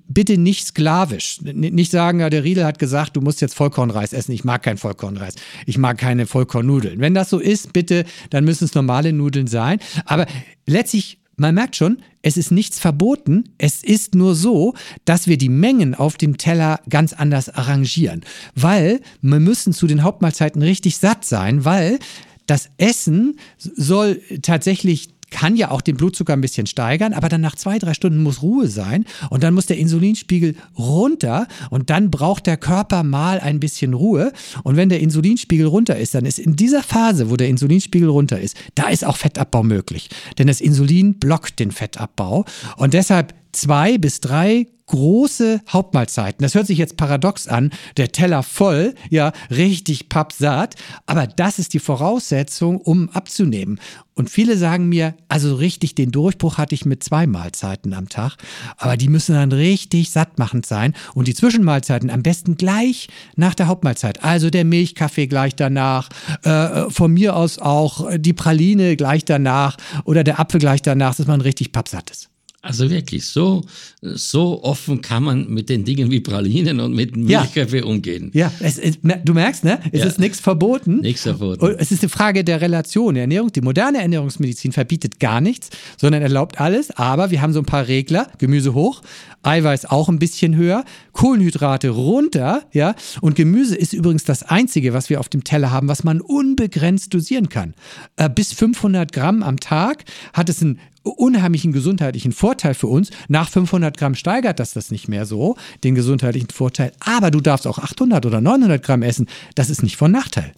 [0.07, 1.39] bitte nicht sklavisch.
[1.41, 4.31] Nicht sagen, ja, der Riedel hat gesagt, du musst jetzt Vollkornreis essen.
[4.31, 5.35] Ich mag keinen Vollkornreis.
[5.67, 6.99] Ich mag keine Vollkornnudeln.
[6.99, 9.79] Wenn das so ist, bitte, dann müssen es normale Nudeln sein.
[10.05, 10.25] Aber
[10.65, 14.73] letztlich man merkt schon, es ist nichts verboten, es ist nur so,
[15.05, 18.21] dass wir die Mengen auf dem Teller ganz anders arrangieren,
[18.55, 21.99] weil wir müssen zu den Hauptmahlzeiten richtig satt sein, weil
[22.47, 27.55] das Essen soll tatsächlich kann ja auch den Blutzucker ein bisschen steigern, aber dann nach
[27.55, 32.47] zwei, drei Stunden muss Ruhe sein und dann muss der Insulinspiegel runter und dann braucht
[32.47, 34.31] der Körper mal ein bisschen Ruhe.
[34.63, 38.39] Und wenn der Insulinspiegel runter ist, dann ist in dieser Phase, wo der Insulinspiegel runter
[38.39, 40.09] ist, da ist auch Fettabbau möglich.
[40.37, 42.45] Denn das Insulin blockt den Fettabbau
[42.77, 46.43] und deshalb zwei bis drei große Hauptmahlzeiten.
[46.43, 51.73] Das hört sich jetzt paradox an, der Teller voll, ja, richtig pappsatt, aber das ist
[51.73, 53.79] die Voraussetzung, um abzunehmen.
[54.13, 58.37] Und viele sagen mir, also richtig den Durchbruch hatte ich mit zwei Mahlzeiten am Tag,
[58.77, 63.67] aber die müssen dann richtig sattmachend sein und die Zwischenmahlzeiten am besten gleich nach der
[63.67, 64.23] Hauptmahlzeit.
[64.23, 66.09] Also der Milchkaffee gleich danach,
[66.43, 71.27] äh, von mir aus auch die Praline gleich danach oder der Apfel gleich danach, dass
[71.27, 72.29] man richtig pappsatt ist.
[72.65, 73.63] Also wirklich, so,
[74.01, 77.85] so offen kann man mit den Dingen wie Pralinen und mit Milchkaffee ja.
[77.85, 78.31] umgehen.
[78.33, 79.79] Ja, es, es, du merkst, ne?
[79.91, 80.07] Es ja.
[80.07, 81.01] ist nichts verboten.
[81.01, 81.63] Nichts verboten.
[81.63, 83.13] Und es ist eine Frage der Relation.
[83.13, 86.89] Der Ernährung, die moderne Ernährungsmedizin verbietet gar nichts, sondern erlaubt alles.
[86.89, 88.31] Aber wir haben so ein paar Regler.
[88.39, 89.03] Gemüse hoch,
[89.43, 92.95] Eiweiß auch ein bisschen höher, Kohlenhydrate runter, ja.
[93.21, 97.13] Und Gemüse ist übrigens das einzige, was wir auf dem Teller haben, was man unbegrenzt
[97.13, 97.75] dosieren kann.
[98.15, 100.79] Äh, bis 500 Gramm am Tag hat es einen
[101.11, 103.09] unheimlichen gesundheitlichen Vorteil für uns.
[103.27, 106.91] Nach 500 Gramm steigert das das nicht mehr so, den gesundheitlichen Vorteil.
[106.99, 109.27] Aber du darfst auch 800 oder 900 Gramm essen.
[109.55, 110.53] Das ist nicht von Nachteil.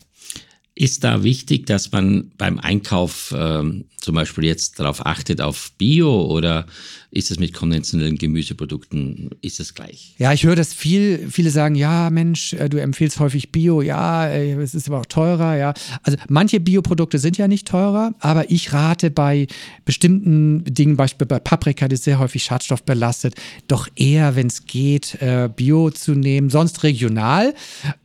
[0.75, 6.27] Ist da wichtig, dass man beim Einkauf ähm, zum Beispiel jetzt darauf achtet, auf Bio
[6.27, 6.65] oder
[7.11, 10.15] ist es mit konventionellen Gemüseprodukten, ist es gleich?
[10.17, 14.27] Ja, ich höre das viel, viele sagen, ja Mensch, äh, du empfiehlst häufig Bio, ja,
[14.27, 15.73] äh, es ist aber auch teurer, ja.
[16.03, 19.47] Also manche Bioprodukte sind ja nicht teurer, aber ich rate bei
[19.83, 23.35] bestimmten Dingen, beispielsweise bei Paprika, das ist sehr häufig schadstoffbelastet,
[23.67, 27.53] doch eher, wenn es geht, äh, Bio zu nehmen, sonst regional.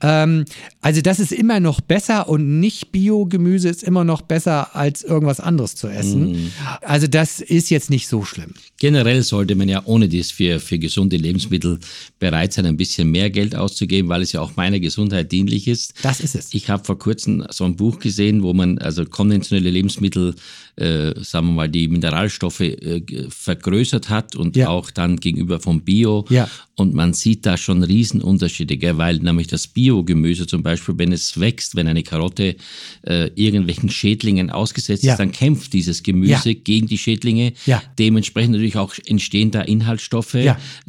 [0.00, 0.46] Ähm,
[0.80, 5.38] also das ist immer noch besser und nicht Bio-Gemüse ist immer noch besser als irgendwas
[5.38, 6.32] anderes zu essen.
[6.32, 6.50] Mm.
[6.80, 8.54] Also das ist jetzt nicht so schlimm.
[8.78, 11.78] Generell sollte man ja ohne dies für, für gesunde Lebensmittel
[12.18, 15.94] bereit sein, ein bisschen mehr Geld auszugeben, weil es ja auch meiner Gesundheit dienlich ist.
[16.02, 16.52] Das ist es.
[16.54, 20.34] Ich habe vor kurzem so ein Buch gesehen, wo man also konventionelle Lebensmittel,
[20.76, 24.68] äh, sagen wir mal, die Mineralstoffe äh, vergrößert hat und ja.
[24.68, 26.24] auch dann gegenüber vom Bio.
[26.28, 26.48] Ja.
[26.74, 28.98] Und man sieht da schon Riesenunterschiede, gell?
[28.98, 32.56] weil nämlich das Biogemüse zum Beispiel, wenn es wächst, wenn eine Karotte
[33.02, 35.12] äh, irgendwelchen Schädlingen ausgesetzt ja.
[35.12, 36.60] ist, dann kämpft dieses Gemüse ja.
[36.62, 37.52] gegen die Schädlinge.
[37.66, 37.82] Ja.
[37.98, 40.36] Dementsprechend natürlich auch entstehen da Inhaltsstoffe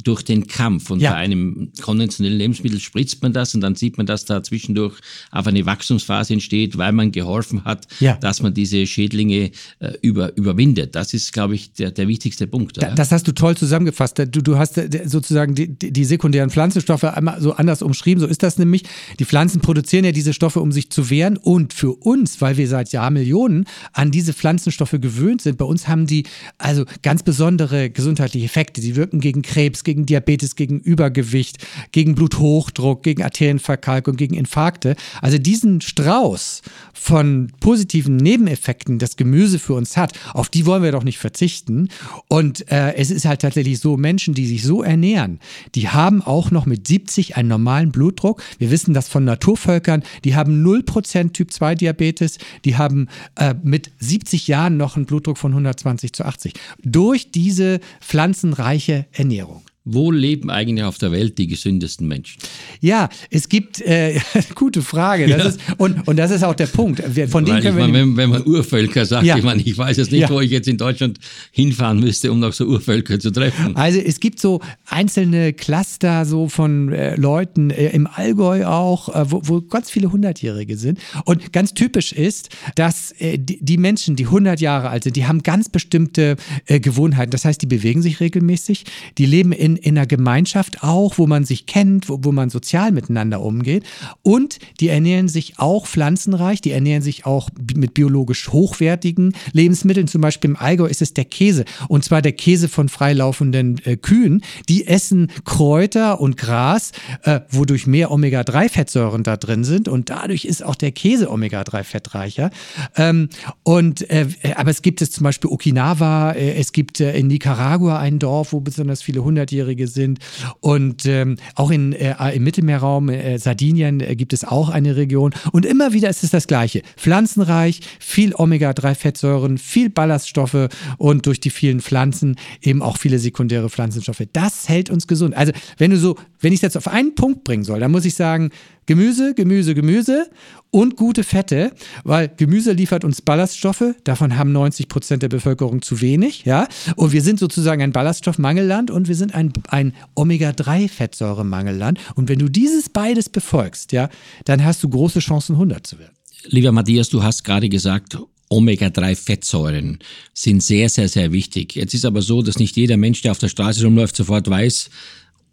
[0.04, 0.90] durch den Kampf.
[0.90, 5.00] Und bei einem konventionellen Lebensmittel spritzt man das und dann sieht man, dass da zwischendurch
[5.32, 7.88] auf eine Wachstumsphase entsteht, weil man geholfen hat,
[8.22, 10.96] dass man diese Schädlinge äh, über, überwindet.
[10.96, 12.82] Das ist, glaube ich, der, der wichtigste Punkt.
[12.82, 14.20] Da, das hast du toll zusammengefasst.
[14.20, 18.22] Du, du hast äh, sozusagen die, die sekundären Pflanzenstoffe einmal so anders umschrieben.
[18.22, 18.84] So ist das nämlich.
[19.20, 21.38] Die Pflanzen produzieren ja diese Stoffe, um sich zu wehren.
[21.38, 24.34] Und für uns, weil wir seit Jahrmillionen an diese
[24.74, 26.26] Pflanzenstoffe gewöhnt sind, bei uns haben die
[26.58, 28.82] also ganz besondere gesundheitliche Effekte.
[28.82, 31.58] Sie wirken gegen Krebs, gegen Diabetes, gegen Übergewicht,
[31.92, 34.96] gegen Bluthochdruck, gegen Arterienverkalkung, gegen Infarkte.
[35.22, 36.62] Also diesen Strauß
[36.94, 41.90] von positiven Nebeneffekten das Gemüse für uns hat, auf die wollen wir doch nicht verzichten.
[42.28, 45.40] Und äh, es ist halt tatsächlich so, Menschen, die sich so ernähren,
[45.76, 48.42] die haben auch noch mit 70 einen normalen Blutdruck.
[48.58, 53.92] Wir wissen das von Naturvölkern, die haben 0% Typ 2 Diabetes, die haben äh, mit
[54.00, 56.54] 70 Jahren noch einen Blutdruck von 120 zu 80.
[56.84, 59.64] Durch diese pflanzenreiche Ernährung.
[59.86, 62.42] Wo leben eigentlich auf der Welt die gesündesten Menschen?
[62.80, 64.18] Ja, es gibt, äh,
[64.56, 65.28] gute Frage.
[65.28, 65.36] Ja.
[65.38, 67.02] ist, und, und das ist auch der Punkt.
[67.30, 69.36] Von Weil können wir meine, wenn, wenn, man Urvölker sagt, ja.
[69.36, 70.30] ich meine, ich weiß jetzt nicht, ja.
[70.30, 71.20] wo ich jetzt in Deutschland
[71.52, 73.76] hinfahren müsste, um noch so Urvölker zu treffen.
[73.76, 79.30] Also es gibt so einzelne Cluster so von äh, Leuten, äh, im Allgäu auch, äh,
[79.30, 81.00] wo, wo, ganz viele Hundertjährige sind.
[81.26, 85.26] Und ganz typisch ist, dass äh, die, die, Menschen, die 100 Jahre alt sind, die
[85.26, 87.32] haben ganz bestimmte äh, Gewohnheiten.
[87.32, 88.86] Das heißt, die bewegen sich regelmäßig,
[89.18, 92.50] die leben in in, in einer Gemeinschaft auch, wo man sich kennt, wo, wo man
[92.50, 93.84] sozial miteinander umgeht.
[94.22, 100.08] Und die ernähren sich auch pflanzenreich, die ernähren sich auch mit biologisch hochwertigen Lebensmitteln.
[100.08, 101.66] Zum Beispiel im Allgäu ist es der Käse.
[101.88, 104.44] Und zwar der Käse von freilaufenden äh, Kühen.
[104.70, 106.92] Die essen Kräuter und Gras,
[107.24, 109.88] äh, wodurch mehr Omega-3-Fettsäuren da drin sind.
[109.88, 112.52] Und dadurch ist auch der Käse Omega-3-fettreicher.
[112.96, 113.30] Ähm,
[113.64, 118.00] und, äh, aber es gibt es zum Beispiel Okinawa, äh, es gibt äh, in Nicaragua
[118.00, 120.20] ein Dorf, wo besonders viele Hundertjährige Minderjährige sind.
[120.60, 125.34] Und ähm, auch in, äh, im Mittelmeerraum, äh, Sardinien, äh, gibt es auch eine Region.
[125.52, 126.82] Und immer wieder ist es das Gleiche.
[126.98, 134.24] Pflanzenreich, viel Omega-3-Fettsäuren, viel Ballaststoffe und durch die vielen Pflanzen eben auch viele sekundäre Pflanzenstoffe.
[134.34, 135.36] Das hält uns gesund.
[135.36, 138.06] Also, wenn du so, wenn ich es jetzt auf einen Punkt bringen soll, dann muss
[138.06, 138.52] ich sagen,
[138.86, 140.30] Gemüse, Gemüse, Gemüse
[140.72, 141.72] und gute Fette,
[142.04, 146.68] weil Gemüse liefert uns Ballaststoffe, davon haben 90 Prozent der Bevölkerung zu wenig, ja.
[146.96, 152.00] Und wir sind sozusagen ein Ballaststoffmangelland und wir sind ein, ein Omega-3-Fettsäuremangelland.
[152.16, 154.10] Und wenn du dieses beides befolgst, ja,
[154.46, 156.14] dann hast du große Chancen, 100 zu werden.
[156.46, 158.18] Lieber Matthias, du hast gerade gesagt,
[158.50, 160.00] Omega-3-Fettsäuren
[160.34, 161.76] sind sehr, sehr, sehr wichtig.
[161.76, 164.90] Jetzt ist aber so, dass nicht jeder Mensch, der auf der Straße rumläuft, sofort weiß,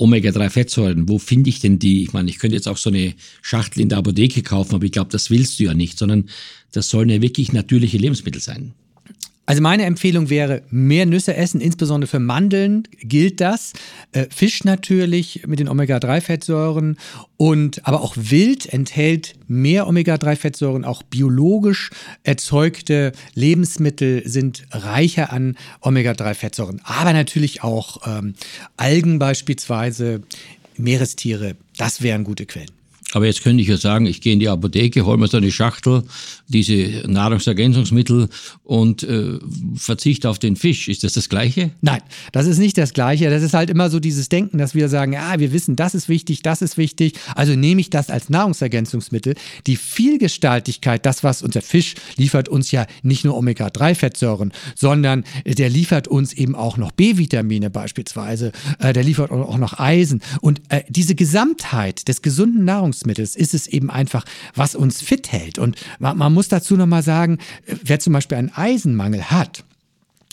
[0.01, 2.03] Omega-3-Fettsäuren, wo finde ich denn die?
[2.03, 4.93] Ich meine, ich könnte jetzt auch so eine Schachtel in der Apotheke kaufen, aber ich
[4.93, 6.31] glaube, das willst du ja nicht, sondern
[6.73, 8.73] das sollen ja wirklich natürliche Lebensmittel sein.
[9.51, 13.73] Also meine Empfehlung wäre, mehr Nüsse essen, insbesondere für Mandeln gilt das.
[14.13, 16.97] Äh, Fisch natürlich mit den Omega-3-Fettsäuren
[17.37, 20.85] und aber auch Wild enthält mehr Omega-3-Fettsäuren.
[20.85, 21.91] Auch biologisch
[22.23, 26.81] erzeugte Lebensmittel sind reicher an Omega-3-Fettsäuren.
[26.85, 28.35] Aber natürlich auch ähm,
[28.77, 30.23] Algen beispielsweise,
[30.77, 32.80] Meerestiere, das wären gute Quellen.
[33.13, 35.51] Aber jetzt könnte ich ja sagen, ich gehe in die Apotheke, hole mir so eine
[35.51, 36.05] Schachtel,
[36.47, 38.29] diese Nahrungsergänzungsmittel
[38.63, 39.39] und äh,
[39.75, 40.89] verzichte auf den Fisch.
[40.89, 41.71] Ist das das Gleiche?
[41.81, 43.29] Nein, das ist nicht das Gleiche.
[43.29, 46.09] Das ist halt immer so dieses Denken, dass wir sagen, ja, wir wissen, das ist
[46.09, 47.15] wichtig, das ist wichtig.
[47.35, 49.35] Also nehme ich das als Nahrungsergänzungsmittel.
[49.67, 56.07] Die Vielgestaltigkeit, das, was unser Fisch liefert, uns ja nicht nur Omega-3-Fettsäuren, sondern der liefert
[56.07, 58.53] uns eben auch noch B-Vitamine beispielsweise.
[58.79, 60.23] Äh, der liefert auch noch Eisen.
[60.41, 65.33] Und äh, diese Gesamtheit des gesunden Nahrungsmittels, Nahrungsmittels ist es eben einfach, was uns fit
[65.33, 65.59] hält.
[65.59, 69.65] Und man, man muss dazu nochmal sagen, wer zum Beispiel einen Eisenmangel hat,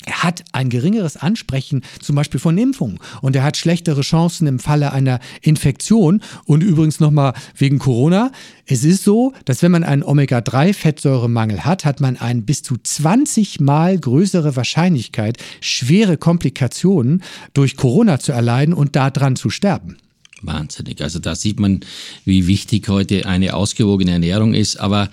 [0.05, 4.59] er hat ein geringeres Ansprechen zum Beispiel von Impfungen und er hat schlechtere Chancen im
[4.59, 6.21] Falle einer Infektion.
[6.45, 8.31] Und übrigens nochmal wegen Corona.
[8.65, 13.59] Es ist so, dass wenn man einen Omega-3-Fettsäuremangel hat, hat man eine bis zu 20
[13.59, 19.97] mal größere Wahrscheinlichkeit, schwere Komplikationen durch Corona zu erleiden und daran zu sterben.
[20.41, 21.01] Wahnsinnig.
[21.01, 21.81] Also da sieht man,
[22.25, 24.77] wie wichtig heute eine ausgewogene Ernährung ist.
[24.79, 25.09] Aber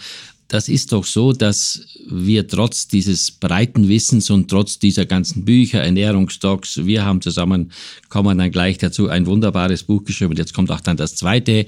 [0.49, 5.83] das ist doch so, dass wir trotz dieses breiten Wissens und trotz dieser ganzen Bücher,
[5.83, 7.73] Ernährungsdocs, wir haben zusammen,
[8.09, 10.37] kommen dann gleich dazu, ein wunderbares Buch geschrieben.
[10.37, 11.67] Jetzt kommt auch dann das zweite.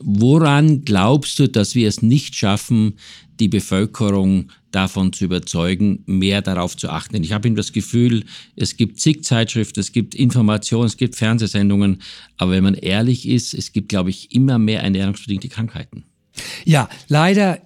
[0.00, 2.94] Woran glaubst du, dass wir es nicht schaffen,
[3.40, 7.22] die Bevölkerung davon zu überzeugen, mehr darauf zu achten.
[7.22, 8.24] Ich habe das Gefühl,
[8.56, 12.02] es gibt zig Zeitschriften, es gibt Informationen, es gibt Fernsehsendungen,
[12.36, 16.04] aber wenn man ehrlich ist, es gibt, glaube ich, immer mehr ernährungsbedingte Krankheiten.
[16.64, 17.60] Ja, leider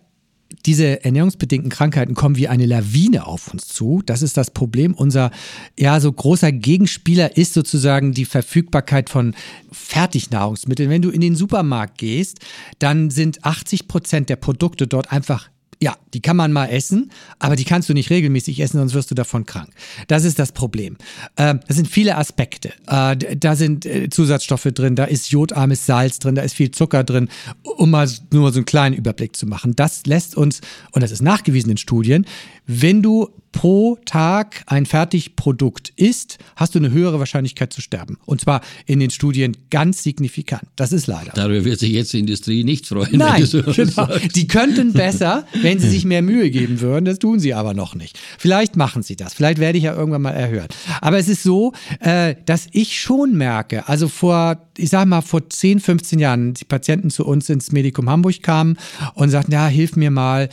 [0.66, 4.02] diese ernährungsbedingten Krankheiten kommen wie eine Lawine auf uns zu.
[4.04, 4.94] Das ist das Problem.
[4.94, 5.30] Unser
[5.78, 9.34] ja so großer Gegenspieler ist sozusagen die Verfügbarkeit von
[9.72, 10.90] Fertignahrungsmitteln.
[10.90, 12.40] Wenn du in den Supermarkt gehst,
[12.78, 15.48] dann sind 80 Prozent der Produkte dort einfach
[15.80, 19.10] ja, die kann man mal essen, aber die kannst du nicht regelmäßig essen, sonst wirst
[19.10, 19.70] du davon krank.
[20.08, 20.96] Das ist das Problem.
[21.36, 22.72] Ähm, das sind viele Aspekte.
[22.86, 27.04] Äh, da sind äh, Zusatzstoffe drin, da ist jodarmes Salz drin, da ist viel Zucker
[27.04, 27.28] drin,
[27.62, 29.76] um mal nur so einen kleinen Überblick zu machen.
[29.76, 30.60] Das lässt uns,
[30.92, 32.26] und das ist nachgewiesen in Studien,
[32.66, 38.18] wenn du pro Tag ein Fertigprodukt isst, hast du eine höhere Wahrscheinlichkeit zu sterben.
[38.26, 40.62] Und zwar in den Studien ganz signifikant.
[40.76, 41.32] Das ist leider.
[41.34, 43.18] Darüber wird sich jetzt die Industrie nicht freuen.
[43.18, 44.08] Nein, genau.
[44.34, 47.04] Die könnten besser, wenn sie sich mehr Mühe geben würden.
[47.04, 48.18] Das tun sie aber noch nicht.
[48.38, 49.34] Vielleicht machen sie das.
[49.34, 50.74] Vielleicht werde ich ja irgendwann mal erhört.
[51.00, 55.48] Aber es ist so, äh, dass ich schon merke, also vor, ich sag mal, vor
[55.48, 58.76] 10, 15 Jahren, die Patienten zu uns ins Medikum Hamburg kamen
[59.14, 60.48] und sagten, ja, hilf mir mal.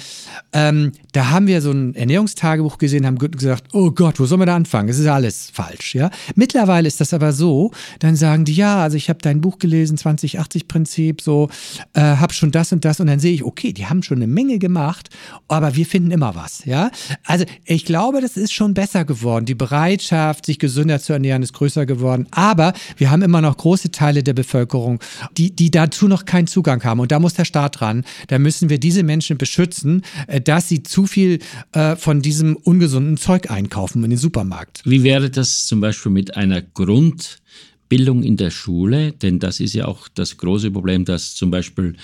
[0.54, 4.46] Ähm, da haben wir so ein Ernährungstagebuch gesehen, haben gesagt, oh Gott, wo sollen wir
[4.46, 4.88] da anfangen?
[4.88, 6.10] Das ist alles falsch, ja.
[6.36, 9.98] Mittlerweile ist das aber so, dann sagen die, ja, also ich habe dein Buch gelesen,
[9.98, 11.50] 2080-Prinzip, so,
[11.94, 14.28] äh, habe schon das und das und dann sehe ich, okay, die haben schon eine
[14.28, 15.10] Menge gemacht,
[15.48, 16.92] aber wir finden immer was, ja.
[17.24, 19.46] Also ich glaube, das ist schon besser geworden.
[19.46, 23.92] Die Bereitschaft, sich gesünder zu ernähren, ist größer geworden, aber wir haben immer noch große
[23.92, 25.00] Teile der Bevölkerung,
[25.38, 28.04] die, die dazu noch keinen Zugang haben und da muss der Staat dran.
[28.28, 31.40] Da müssen wir diese Menschen beschützen, äh, dass sie zu viel
[31.74, 34.82] äh, von diesem ungesunden Zeug einkaufen in den Supermarkt.
[34.84, 39.14] Wie wäre das zum Beispiel mit einer Grundbildung in der Schule?
[39.14, 41.96] Denn das ist ja auch das große Problem, dass zum Beispiel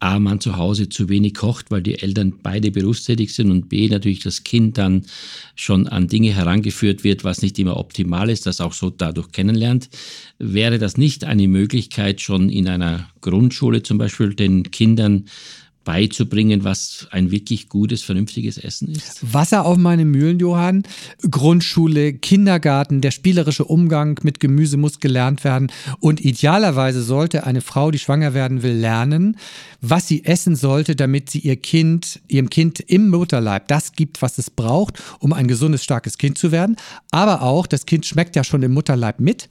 [0.00, 3.88] A, man zu Hause zu wenig kocht, weil die Eltern beide berufstätig sind und B,
[3.88, 5.06] natürlich das Kind dann
[5.54, 9.88] schon an Dinge herangeführt wird, was nicht immer optimal ist, das auch so dadurch kennenlernt.
[10.38, 15.26] Wäre das nicht eine Möglichkeit, schon in einer Grundschule zum Beispiel den Kindern
[15.88, 19.32] beizubringen, was ein wirklich gutes, vernünftiges Essen ist?
[19.32, 20.82] Wasser auf meine Mühlen, Johann.
[21.30, 25.72] Grundschule, Kindergarten, der spielerische Umgang mit Gemüse muss gelernt werden.
[25.98, 29.38] Und idealerweise sollte eine Frau, die schwanger werden will, lernen,
[29.80, 34.36] was sie essen sollte, damit sie ihr Kind, ihrem Kind im Mutterleib das gibt, was
[34.36, 36.76] es braucht, um ein gesundes, starkes Kind zu werden.
[37.12, 39.48] Aber auch, das Kind schmeckt ja schon im Mutterleib mit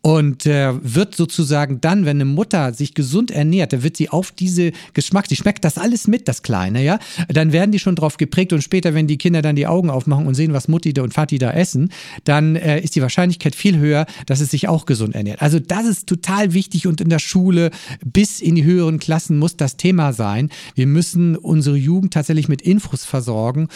[0.00, 4.30] und äh, wird sozusagen dann, wenn eine Mutter sich gesund ernährt, dann wird sie auf
[4.30, 8.16] diese Geschmack, sie schmeckt das alles mit, das Kleine, ja, dann werden die schon drauf
[8.16, 11.16] geprägt und später, wenn die Kinder dann die Augen aufmachen und sehen, was Mutti und
[11.16, 11.90] Vati da essen,
[12.24, 15.42] dann äh, ist die Wahrscheinlichkeit viel höher, dass es sich auch gesund ernährt.
[15.42, 17.70] Also das ist total wichtig und in der Schule
[18.04, 20.50] bis in die höheren Klassen muss das Thema sein.
[20.74, 23.68] Wir müssen unsere Jugend tatsächlich mit Infos versorgen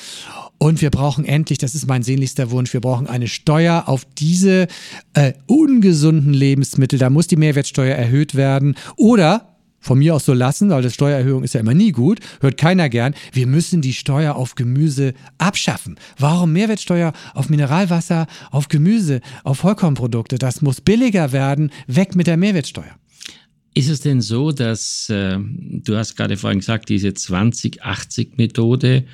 [0.58, 4.68] und wir brauchen endlich, das ist mein sehnlichster Wunsch, wir brauchen eine Steuer auf diese
[5.14, 5.32] äh,
[6.12, 6.98] ungesunden Lebensmittel.
[6.98, 8.77] Da muss die Mehrwertsteuer erhöht werden.
[8.96, 9.48] Oder
[9.81, 12.88] von mir aus so lassen, weil das Steuererhöhung ist ja immer nie gut, hört keiner
[12.88, 13.14] gern.
[13.33, 15.96] Wir müssen die Steuer auf Gemüse abschaffen.
[16.18, 20.38] Warum Mehrwertsteuer auf Mineralwasser, auf Gemüse, auf Vollkornprodukte?
[20.38, 21.72] Das muss billiger werden.
[21.88, 22.94] Weg mit der Mehrwertsteuer.
[23.75, 29.05] Ist es denn so, dass äh, du hast gerade vorhin gesagt, diese 2080-Methode,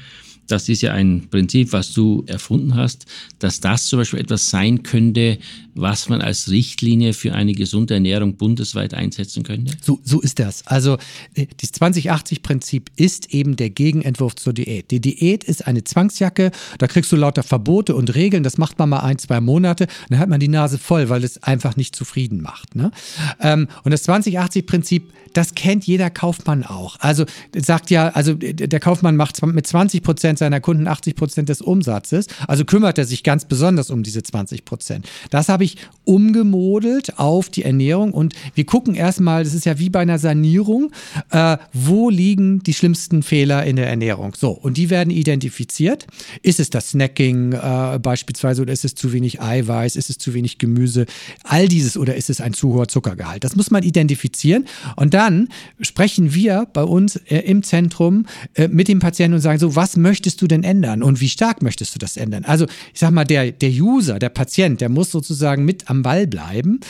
[0.49, 3.07] das ist ja ein Prinzip, was du erfunden hast,
[3.39, 5.39] dass das zum Beispiel etwas sein könnte,
[5.75, 9.75] was man als Richtlinie für eine gesunde Ernährung bundesweit einsetzen könnte?
[9.81, 10.67] So, so ist das.
[10.67, 10.99] Also
[11.35, 14.91] äh, das 2080-Prinzip ist eben der Gegenentwurf zur Diät.
[14.91, 18.89] Die Diät ist eine Zwangsjacke, da kriegst du lauter Verbote und Regeln, das macht man
[18.89, 22.43] mal ein, zwei Monate, dann hat man die Nase voll, weil es einfach nicht zufrieden
[22.43, 22.75] macht.
[22.75, 22.91] Ne?
[23.41, 26.97] Ähm, und das 2080-Prinzip, das kennt jeder Kaufmann auch.
[27.01, 31.61] Also sagt ja, also der Kaufmann macht mit 20 Prozent seiner Kunden 80 Prozent des
[31.61, 35.09] Umsatzes, also kümmert er sich ganz besonders um diese 20 Prozent.
[35.31, 39.91] Das habe ich umgemodelt auf die Ernährung und wir gucken erstmal, das ist ja wie
[39.91, 40.93] bei einer Sanierung,
[41.31, 44.35] äh, wo liegen die schlimmsten Fehler in der Ernährung.
[44.37, 46.07] So, und die werden identifiziert.
[46.43, 50.35] Ist es das Snacking äh, beispielsweise oder ist es zu wenig Eiweiß, ist es zu
[50.35, 51.07] wenig Gemüse,
[51.45, 53.45] all dieses oder ist es ein zu hoher Zuckergehalt?
[53.45, 54.67] Das muss man identifizieren
[54.97, 55.49] und dann
[55.81, 59.97] sprechen wir bei uns äh, im Zentrum äh, mit dem Patienten und sagen so, was
[60.29, 62.45] möchtest du denn ändern und wie stark möchtest du das ändern?
[62.45, 66.27] Also ich sag mal, der, der User, der Patient, der muss sozusagen mit am Ball
[66.27, 66.81] bleiben.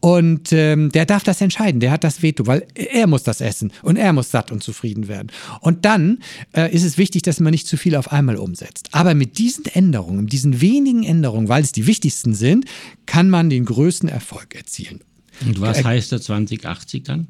[0.00, 3.70] Und ähm, der darf das entscheiden, der hat das Veto, weil er muss das essen
[3.82, 5.30] und er muss satt und zufrieden werden.
[5.60, 6.20] Und dann
[6.56, 8.88] äh, ist es wichtig, dass man nicht zu viel auf einmal umsetzt.
[8.92, 12.64] Aber mit diesen Änderungen, diesen wenigen Änderungen, weil es die wichtigsten sind,
[13.04, 15.00] kann man den größten Erfolg erzielen.
[15.44, 17.26] Und was äh, heißt der 2080 dann?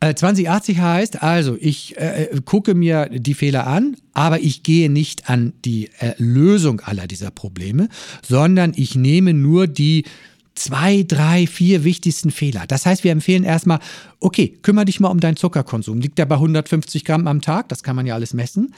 [0.00, 5.30] 2080 äh, heißt also, ich äh, gucke mir die Fehler an, aber ich gehe nicht
[5.30, 7.88] an die äh, Lösung aller dieser Probleme,
[8.26, 10.04] sondern ich nehme nur die
[10.54, 12.64] zwei, drei, vier wichtigsten Fehler.
[12.66, 13.78] Das heißt, wir empfehlen erstmal,
[14.20, 16.00] okay, kümmere dich mal um deinen Zuckerkonsum.
[16.00, 17.68] Liegt der bei 150 Gramm am Tag?
[17.68, 18.74] Das kann man ja alles messen.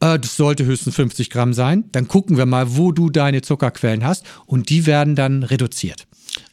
[0.00, 1.84] Äh, das sollte höchstens 50 Gramm sein.
[1.92, 6.06] Dann gucken wir mal, wo du deine Zuckerquellen hast und die werden dann reduziert.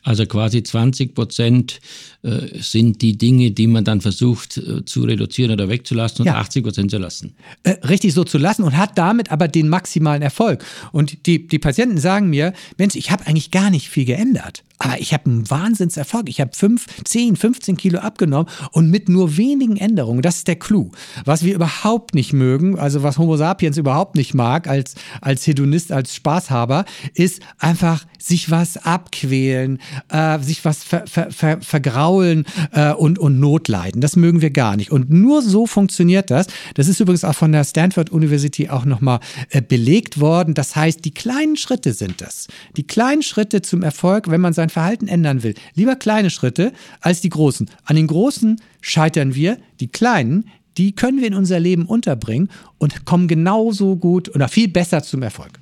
[0.07, 1.81] Also quasi 20 Prozent
[2.23, 6.35] äh, sind die Dinge, die man dann versucht äh, zu reduzieren oder wegzulassen und ja.
[6.35, 7.35] 80 Prozent zu lassen.
[7.63, 10.63] Äh, richtig so zu lassen und hat damit aber den maximalen Erfolg.
[10.93, 14.63] Und die, die Patienten sagen mir, Mensch, ich habe eigentlich gar nicht viel geändert.
[14.79, 16.29] Aber ich habe einen Wahnsinnserfolg.
[16.29, 20.21] Ich habe 5, 10, 15 Kilo abgenommen und mit nur wenigen Änderungen.
[20.21, 20.91] Das ist der Clou.
[21.25, 25.91] Was wir überhaupt nicht mögen, also was Homo sapiens überhaupt nicht mag als, als Hedonist,
[25.91, 26.85] als Spaßhaber,
[27.15, 29.79] ist einfach sich was abquälen,
[30.09, 34.01] äh, sich was ver, ver, ver, vergraulen äh, und, und Notleiden.
[34.01, 34.91] Das mögen wir gar nicht.
[34.91, 36.47] Und nur so funktioniert das.
[36.75, 39.19] Das ist übrigens auch von der Stanford University auch nochmal
[39.49, 40.53] äh, belegt worden.
[40.53, 42.47] Das heißt, die kleinen Schritte sind das.
[42.75, 45.53] Die kleinen Schritte zum Erfolg, wenn man sein Verhalten ändern will.
[45.75, 47.69] Lieber kleine Schritte als die großen.
[47.83, 50.45] An den großen scheitern wir, die kleinen,
[50.77, 55.23] die können wir in unser Leben unterbringen und kommen genauso gut oder viel besser zum
[55.23, 55.59] Erfolg.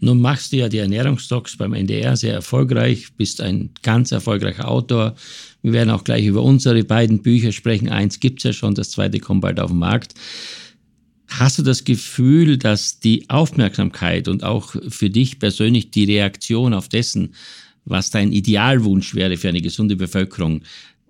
[0.00, 5.14] Nun machst du ja die Ernährungsdocs beim NDR sehr erfolgreich, bist ein ganz erfolgreicher Autor.
[5.62, 7.90] Wir werden auch gleich über unsere beiden Bücher sprechen.
[7.90, 10.14] Eins gibt es ja schon, das zweite kommt bald auf den Markt.
[11.28, 16.88] Hast du das Gefühl, dass die Aufmerksamkeit und auch für dich persönlich die Reaktion auf
[16.88, 17.34] dessen,
[17.84, 20.62] was dein Idealwunsch wäre für eine gesunde Bevölkerung,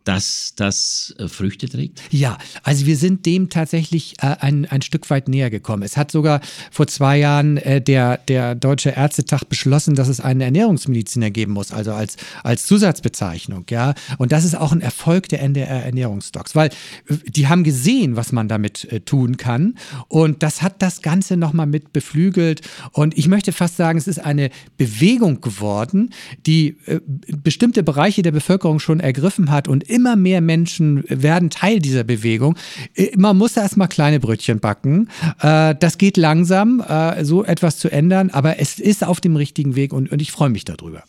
[0.04, 2.00] dass das äh, Früchte trägt?
[2.10, 5.82] Ja, also wir sind dem tatsächlich äh, ein, ein Stück weit näher gekommen.
[5.82, 6.40] Es hat sogar
[6.70, 11.72] vor zwei Jahren äh, der, der Deutsche Ärztetag beschlossen, dass es einen Ernährungsmediziner geben muss,
[11.72, 13.66] also als, als Zusatzbezeichnung.
[13.70, 13.94] Ja?
[14.18, 16.70] Und das ist auch ein Erfolg der NDR Ernährungsdocs, weil
[17.08, 19.74] äh, die haben gesehen, was man damit äh, tun kann.
[20.08, 22.62] Und das hat das Ganze nochmal mit beflügelt.
[22.92, 26.10] Und ich möchte fast sagen, es ist eine Bewegung geworden,
[26.46, 27.00] die äh,
[27.42, 32.56] bestimmte Bereiche der Bevölkerung schon ergriffen hat und immer mehr Menschen werden Teil dieser Bewegung.
[32.94, 35.08] Äh, man muss erstmal kleine Brötchen backen.
[35.40, 39.74] Äh, das geht langsam, äh, so etwas zu ändern, aber es ist auf dem richtigen
[39.76, 41.02] Weg und, und ich freue mich darüber.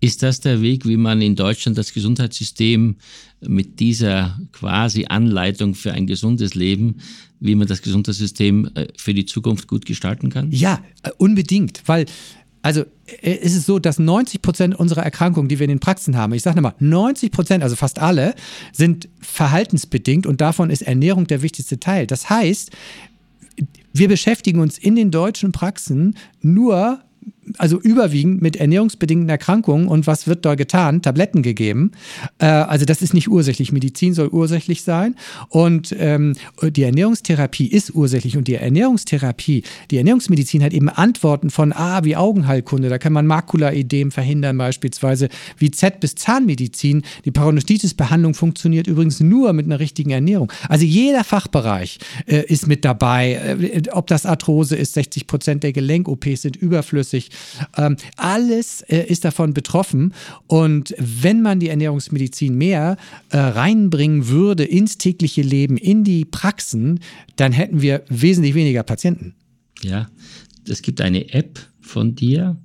[0.00, 2.96] Ist das der Weg, wie man in Deutschland das Gesundheitssystem
[3.40, 6.96] mit dieser quasi Anleitung für ein gesundes Leben,
[7.38, 10.50] wie man das Gesundheitssystem für die Zukunft gut gestalten kann?
[10.50, 10.82] Ja,
[11.18, 12.06] unbedingt, weil
[12.62, 12.84] also
[13.22, 16.32] äh, ist es so, dass 90 Prozent unserer Erkrankungen, die wir in den Praxen haben,
[16.32, 18.34] ich sage nochmal, 90 Prozent, also fast alle,
[18.72, 22.06] sind verhaltensbedingt und davon ist Ernährung der wichtigste Teil.
[22.06, 22.70] Das heißt,
[23.92, 27.00] wir beschäftigen uns in den deutschen Praxen nur
[27.58, 29.88] also überwiegend mit ernährungsbedingten Erkrankungen.
[29.88, 31.02] Und was wird da getan?
[31.02, 31.92] Tabletten gegeben.
[32.38, 33.72] Äh, also das ist nicht ursächlich.
[33.72, 35.16] Medizin soll ursächlich sein.
[35.48, 38.36] Und ähm, die Ernährungstherapie ist ursächlich.
[38.36, 42.88] Und die Ernährungstherapie, die Ernährungsmedizin hat eben Antworten von A wie Augenheilkunde.
[42.88, 45.28] Da kann man Makulaedem verhindern beispielsweise,
[45.58, 47.02] wie Z bis Zahnmedizin.
[47.24, 50.52] Die Parodontitis-Behandlung funktioniert übrigens nur mit einer richtigen Ernährung.
[50.68, 53.32] Also jeder Fachbereich äh, ist mit dabei.
[53.32, 57.30] Äh, ob das Arthrose ist, 60 Prozent der Gelenk-OPs sind überflüssig.
[57.76, 60.14] Ähm, alles äh, ist davon betroffen.
[60.46, 62.96] Und wenn man die Ernährungsmedizin mehr
[63.30, 67.00] äh, reinbringen würde ins tägliche Leben, in die Praxen,
[67.36, 69.34] dann hätten wir wesentlich weniger Patienten.
[69.82, 70.08] Ja,
[70.68, 72.56] es gibt eine App von dir,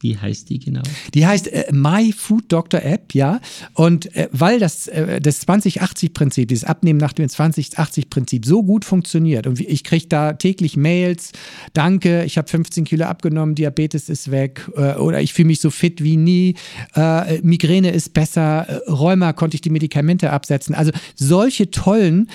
[0.00, 0.82] wie heißt die genau?
[1.14, 3.40] Die heißt äh, My Food Doctor App, ja.
[3.74, 9.46] Und äh, weil das, äh, das 2080-Prinzip, dieses Abnehmen nach dem 2080-Prinzip so gut funktioniert
[9.46, 11.32] und ich kriege da täglich Mails,
[11.72, 15.70] danke, ich habe 15 Kilo abgenommen, Diabetes ist weg äh, oder ich fühle mich so
[15.70, 16.54] fit wie nie,
[16.94, 20.74] äh, Migräne ist besser, äh, Rheuma konnte ich die Medikamente absetzen.
[20.74, 22.28] Also solche tollen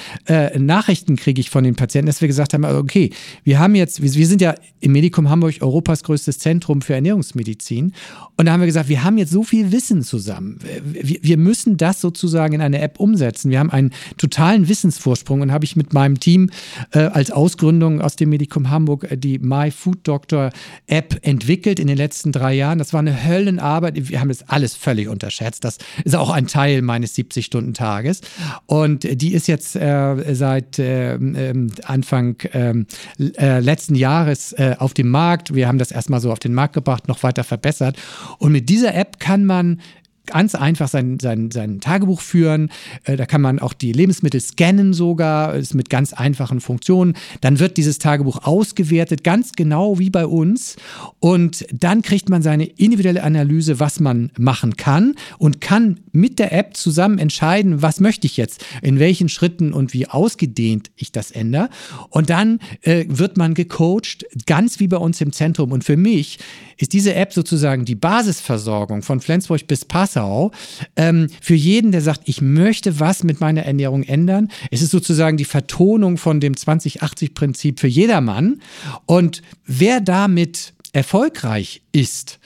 [0.58, 3.12] Nachrichten kriege ich von den Patienten, dass wir gesagt haben, okay,
[3.44, 7.53] wir haben jetzt, wir, wir sind ja im Medikum Hamburg Europas größtes Zentrum für Ernährungsmedizin.
[7.54, 7.94] Medizin.
[8.36, 10.60] Und da haben wir gesagt, wir haben jetzt so viel Wissen zusammen.
[10.84, 13.52] Wir, wir müssen das sozusagen in eine App umsetzen.
[13.52, 16.50] Wir haben einen totalen Wissensvorsprung und habe ich mit meinem Team
[16.92, 20.50] äh, als Ausgründung aus dem Medikum Hamburg äh, die My Food Doctor
[20.88, 22.80] App entwickelt in den letzten drei Jahren.
[22.80, 24.10] Das war eine Höllenarbeit.
[24.10, 25.64] Wir haben das alles völlig unterschätzt.
[25.64, 28.22] Das ist auch ein Teil meines 70-Stunden-Tages.
[28.66, 32.88] Und die ist jetzt äh, seit ähm, ähm, Anfang ähm,
[33.20, 35.54] äh, letzten Jahres äh, auf dem Markt.
[35.54, 37.98] Wir haben das erstmal so auf den Markt gebracht, noch weiter weiter verbessert.
[38.40, 39.82] Und mit dieser App kann man
[40.26, 42.70] ganz einfach sein, sein, sein Tagebuch führen.
[43.04, 47.16] Äh, da kann man auch die Lebensmittel scannen sogar, ist mit ganz einfachen Funktionen.
[47.42, 50.78] Dann wird dieses Tagebuch ausgewertet, ganz genau wie bei uns.
[51.20, 56.54] Und dann kriegt man seine individuelle Analyse, was man machen kann und kann mit der
[56.54, 61.32] App zusammen entscheiden, was möchte ich jetzt, in welchen Schritten und wie ausgedehnt ich das
[61.32, 61.70] ändere.
[62.10, 65.74] Und dann äh, wird man gecoacht, ganz wie bei uns im Zentrum.
[65.74, 66.40] Und für mich
[66.78, 70.52] ist diese App sozusagen die Basisversorgung von Flensburg bis Passau
[70.96, 74.50] ähm, für jeden, der sagt, ich möchte was mit meiner Ernährung ändern.
[74.72, 78.62] Es ist sozusagen die Vertonung von dem 2080-Prinzip für jedermann.
[79.06, 82.40] Und wer damit erfolgreich ist,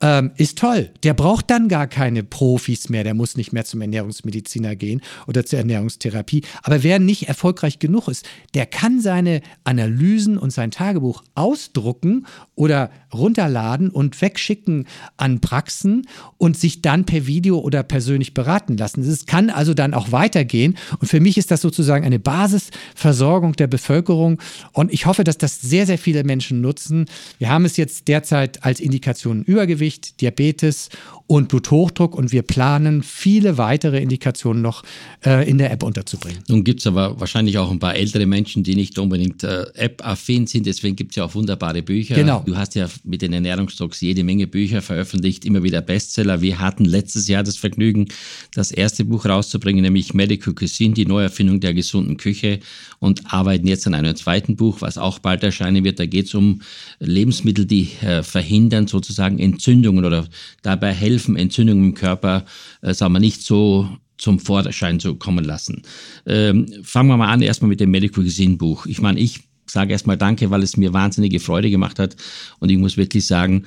[0.00, 0.90] ähm, ist toll.
[1.02, 3.02] Der braucht dann gar keine Profis mehr.
[3.02, 6.42] Der muss nicht mehr zum Ernährungsmediziner gehen oder zur Ernährungstherapie.
[6.62, 12.90] Aber wer nicht erfolgreich genug ist, der kann seine Analysen und sein Tagebuch ausdrucken oder
[13.12, 14.86] runterladen und wegschicken
[15.16, 16.06] an Praxen
[16.38, 19.02] und sich dann per Video oder persönlich beraten lassen.
[19.02, 20.78] Es kann also dann auch weitergehen.
[21.00, 24.40] Und für mich ist das sozusagen eine Basisversorgung der Bevölkerung.
[24.72, 27.06] Und ich hoffe, dass das sehr, sehr viele Menschen nutzen.
[27.38, 30.90] Wir haben es jetzt derzeit als Indikationen Übergewicht, Diabetes
[31.32, 34.82] und Bluthochdruck und wir planen viele weitere Indikationen noch
[35.24, 36.40] äh, in der App unterzubringen.
[36.46, 40.46] Nun gibt es aber wahrscheinlich auch ein paar ältere Menschen, die nicht unbedingt äh, App-affin
[40.46, 42.16] sind, deswegen gibt es ja auch wunderbare Bücher.
[42.16, 42.42] Genau.
[42.44, 46.42] Du hast ja mit den Ernährungstalks jede Menge Bücher veröffentlicht, immer wieder Bestseller.
[46.42, 48.08] Wir hatten letztes Jahr das Vergnügen,
[48.54, 52.60] das erste Buch rauszubringen, nämlich Medical Cuisine, die Neuerfindung der gesunden Küche
[52.98, 55.98] und arbeiten jetzt an einem zweiten Buch, was auch bald erscheinen wird.
[55.98, 56.60] Da geht es um
[57.00, 60.28] Lebensmittel, die äh, verhindern sozusagen Entzündungen oder
[60.60, 62.44] dabei helfen, Entzündungen im Körper,
[62.80, 65.82] äh, sagen wir nicht so zum Vorschein zu kommen lassen.
[66.26, 68.86] Ähm, fangen wir mal an, erstmal mit dem Medical Cuisine Buch.
[68.86, 72.16] Ich meine, ich sage erstmal Danke, weil es mir wahnsinnige Freude gemacht hat
[72.60, 73.64] und ich muss wirklich sagen,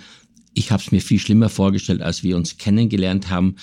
[0.53, 3.55] ich habe es mir viel schlimmer vorgestellt, als wir uns kennengelernt haben,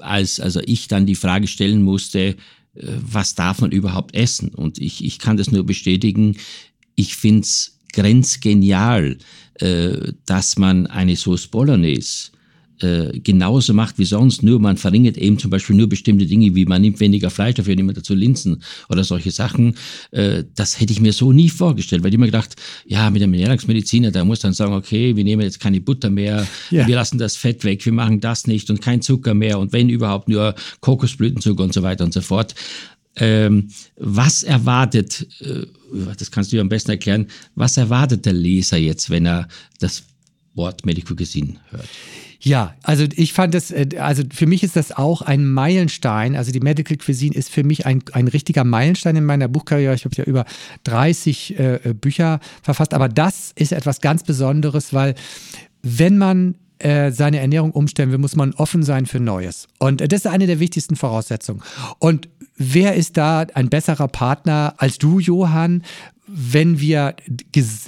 [0.00, 2.36] als also ich dann die Frage stellen musste, äh,
[2.74, 4.50] was darf man überhaupt essen?
[4.50, 6.36] Und ich, ich kann das nur bestätigen.
[6.94, 9.16] Ich finde es grenzgenial,
[9.54, 12.30] äh, dass man eine Sauce Bolognese
[12.80, 16.64] äh, genauso macht wie sonst, nur man verringert eben zum Beispiel nur bestimmte Dinge, wie
[16.64, 19.76] man nimmt weniger Fleisch, dafür nimmt man dazu Linsen oder solche Sachen.
[20.10, 23.32] Äh, das hätte ich mir so nie vorgestellt, weil ich immer gedacht, ja, mit dem
[23.32, 26.86] Ernährungsmediziner, der muss dann sagen, okay, wir nehmen jetzt keine Butter mehr, ja.
[26.86, 29.88] wir lassen das Fett weg, wir machen das nicht und kein Zucker mehr und wenn
[29.88, 32.54] überhaupt nur Kokosblütenzucker und so weiter und so fort.
[33.16, 35.66] Ähm, was erwartet, äh,
[36.18, 39.46] das kannst du ja am besten erklären, was erwartet der Leser jetzt, wenn er
[39.78, 40.02] das
[40.54, 41.88] Wort Medical Cuisine hört?
[42.44, 46.36] Ja, also ich fand das, äh, also für mich ist das auch ein Meilenstein.
[46.36, 49.94] Also die Medical Cuisine ist für mich ein, ein richtiger Meilenstein in meiner Buchkarriere.
[49.94, 50.44] Ich habe ja über
[50.84, 55.14] 30 äh, äh, Bücher verfasst, aber das ist etwas ganz Besonderes, weil
[55.82, 59.66] wenn man äh, seine Ernährung umstellen will, muss man offen sein für Neues.
[59.78, 61.62] Und das ist eine der wichtigsten Voraussetzungen.
[61.98, 65.82] Und wer ist da ein besserer Partner als du, Johann,
[66.26, 67.14] wenn wir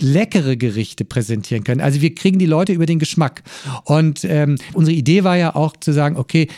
[0.01, 1.81] leckere Gerichte präsentieren können.
[1.81, 3.43] Also wir kriegen die Leute über den Geschmack.
[3.85, 6.49] Und ähm, unsere Idee war ja auch zu sagen, okay,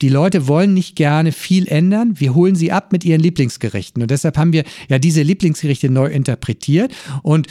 [0.00, 2.20] die Leute wollen nicht gerne viel ändern.
[2.20, 4.00] Wir holen sie ab mit ihren Lieblingsgerichten.
[4.02, 6.92] Und deshalb haben wir ja diese Lieblingsgerichte neu interpretiert.
[7.22, 7.48] Und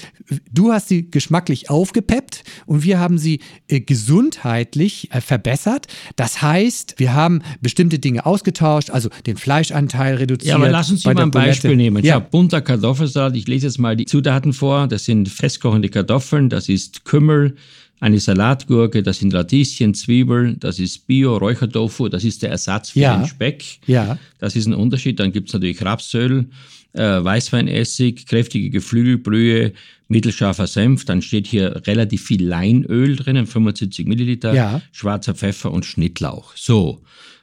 [0.51, 5.87] du hast sie geschmacklich aufgepeppt und wir haben sie äh, gesundheitlich äh, verbessert.
[6.15, 10.49] Das heißt, wir haben bestimmte Dinge ausgetauscht, also den Fleischanteil reduziert.
[10.49, 11.97] Ja, aber lass uns hier mal ein Beispiel nehmen.
[11.97, 12.15] Ich ja.
[12.15, 13.35] habe bunter Kartoffelsalat.
[13.35, 14.87] Ich lese jetzt mal die Zutaten vor.
[14.87, 17.55] Das sind festkochende Kartoffeln, das ist Kümmel,
[17.99, 23.17] eine Salatgurke, das sind Radieschen, Zwiebeln, das ist Bio-Räuchertofu, das ist der Ersatz für ja.
[23.17, 23.63] den Speck.
[23.87, 24.19] Ja.
[24.37, 25.19] Das ist ein Unterschied.
[25.19, 26.45] Dann gibt es natürlich Rapsöl,
[26.93, 29.73] äh, Weißweinessig, kräftige Geflügelbrühe,
[30.07, 31.05] mittelscharfer Senf.
[31.05, 34.81] Dann steht hier relativ viel Leinöl drinnen, 75 Milliliter, ja.
[34.91, 36.55] schwarzer Pfeffer und Schnittlauch.
[36.55, 37.01] So,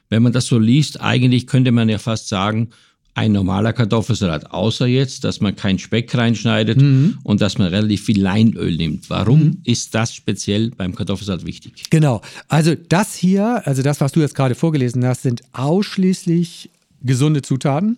[0.09, 2.69] wenn man das so liest, eigentlich könnte man ja fast sagen,
[3.15, 7.17] ein normaler Kartoffelsalat, außer jetzt, dass man keinen Speck reinschneidet mhm.
[7.23, 9.09] und dass man relativ viel Leinöl nimmt.
[9.09, 9.57] Warum mhm.
[9.63, 11.85] ist das speziell beim Kartoffelsalat wichtig?
[11.89, 12.21] Genau.
[12.49, 16.69] Also das hier, also das, was du jetzt gerade vorgelesen hast, sind ausschließlich
[17.01, 17.97] gesunde Zutaten.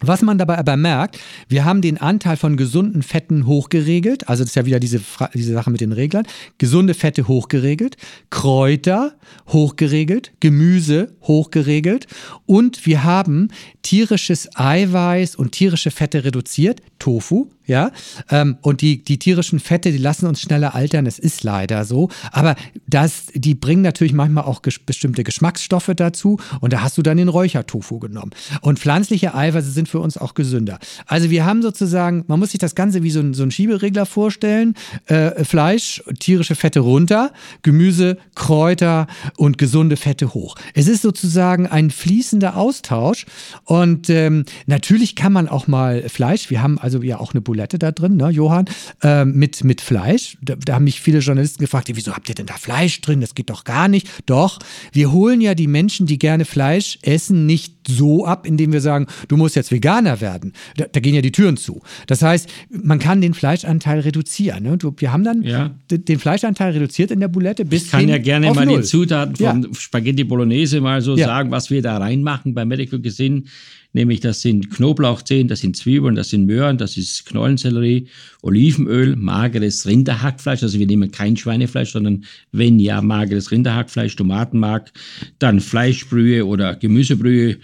[0.00, 4.28] Was man dabei aber merkt, wir haben den Anteil von gesunden Fetten hochgeregelt.
[4.28, 5.00] Also das ist ja wieder diese,
[5.34, 6.26] diese Sache mit den Reglern.
[6.58, 7.96] Gesunde Fette hochgeregelt,
[8.30, 9.14] Kräuter
[9.48, 12.06] hochgeregelt, Gemüse hochgeregelt
[12.46, 13.48] und wir haben
[13.82, 17.92] tierisches Eiweiß und tierische Fette reduziert, Tofu, ja.
[18.30, 22.10] Ähm, und die, die tierischen Fette, die lassen uns schneller altern, es ist leider so.
[22.32, 22.56] Aber
[22.88, 27.28] das, die bringen natürlich manchmal auch bestimmte Geschmacksstoffe dazu und da hast du dann den
[27.28, 28.32] Räuchertofu genommen.
[28.60, 30.78] Und pflanzliche Eiweiße sind für uns auch gesünder.
[31.06, 34.06] Also wir haben sozusagen, man muss sich das Ganze wie so ein, so ein Schieberegler
[34.06, 34.74] vorstellen.
[35.06, 37.32] Äh, Fleisch, tierische Fette runter,
[37.62, 40.56] Gemüse, Kräuter und gesunde Fette hoch.
[40.74, 43.26] Es ist sozusagen ein fließender Austausch
[43.64, 47.78] und ähm, natürlich kann man auch mal Fleisch, wir haben also ja auch eine Bulette
[47.78, 48.66] da drin, ne, Johann,
[49.02, 50.38] äh, mit, mit Fleisch.
[50.40, 53.20] Da, da, haben mich viele Journalisten gefragt, wieso habt ihr denn da Fleisch drin?
[53.20, 54.08] Das geht doch gar nicht.
[54.26, 54.58] Doch,
[54.92, 59.06] wir holen ja die Menschen, die gerne Fleisch essen, nicht so ab, indem wir sagen,
[59.28, 60.52] du musst jetzt Veganer werden.
[60.76, 61.80] Da, da gehen ja die Türen zu.
[62.06, 64.62] Das heißt, man kann den Fleischanteil reduzieren.
[64.62, 64.78] Ne?
[64.78, 65.70] Du, wir haben dann ja.
[65.90, 68.80] den Fleischanteil reduziert in der Bulette bis Ich kann ja gerne mal Null.
[68.80, 69.68] die Zutaten von ja.
[69.78, 71.26] Spaghetti Bolognese mal so ja.
[71.26, 73.46] sagen, was wir da reinmachen bei Medical Gesinn
[73.92, 78.06] nämlich das sind Knoblauchzehen, das sind Zwiebeln, das sind Möhren, das ist Knollensellerie,
[78.42, 84.92] Olivenöl, mageres Rinderhackfleisch, also wir nehmen kein Schweinefleisch, sondern wenn ja mageres Rinderhackfleisch, Tomatenmark,
[85.38, 87.58] dann Fleischbrühe oder Gemüsebrühe,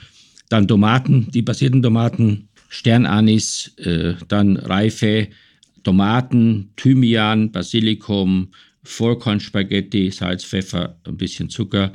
[0.49, 5.29] dann Tomaten, die basierten Tomaten, Sternanis, äh, dann reife
[5.83, 8.49] Tomaten, Thymian, Basilikum,
[8.83, 11.93] Vollkornspaghetti, Salz, Pfeffer, ein bisschen Zucker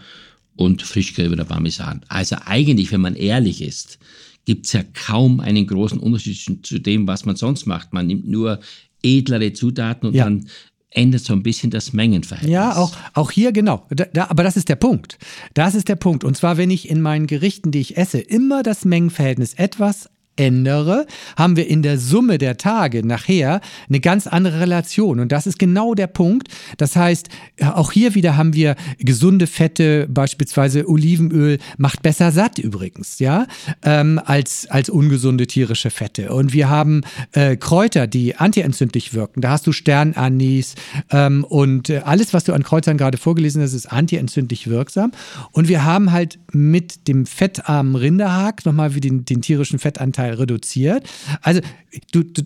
[0.56, 2.02] und frisch geriebener Parmesan.
[2.08, 3.99] Also eigentlich, wenn man ehrlich ist,
[4.45, 7.93] gibt es ja kaum einen großen Unterschied zu dem, was man sonst macht.
[7.93, 8.60] Man nimmt nur
[9.04, 10.26] edlere Zutaten und ja.
[10.26, 10.47] dann
[10.91, 12.54] ändert so ein bisschen das Mengenverhältnis.
[12.54, 13.88] Ja, auch, auch hier genau.
[13.89, 15.18] Da, da, aber das ist der Punkt.
[15.54, 16.24] Das ist der Punkt.
[16.24, 21.06] Und zwar, wenn ich in meinen Gerichten, die ich esse, immer das Mengenverhältnis etwas ändere,
[21.38, 25.20] haben wir in der Summe der Tage nachher eine ganz andere Relation.
[25.20, 26.48] Und das ist genau der Punkt.
[26.78, 27.30] Das heißt,
[27.62, 33.46] auch hier wieder haben wir gesunde Fette, beispielsweise Olivenöl, macht besser satt übrigens, ja,
[33.84, 36.32] ähm, als, als ungesunde tierische Fette.
[36.34, 37.02] Und wir haben
[37.34, 39.42] äh, Kräuter, die antientzündlich wirken.
[39.42, 40.76] Da hast du Sternanis
[41.12, 45.12] ähm, und äh, alles, was du an Kräutern gerade vorgelesen hast, ist antientzündlich wirksam.
[45.52, 51.08] Und wir haben halt mit dem fettarmen Rinderhag nochmal wie den, den tierischen Fettanteil Reduziert.
[51.42, 51.62] Also
[52.12, 52.44] du, du,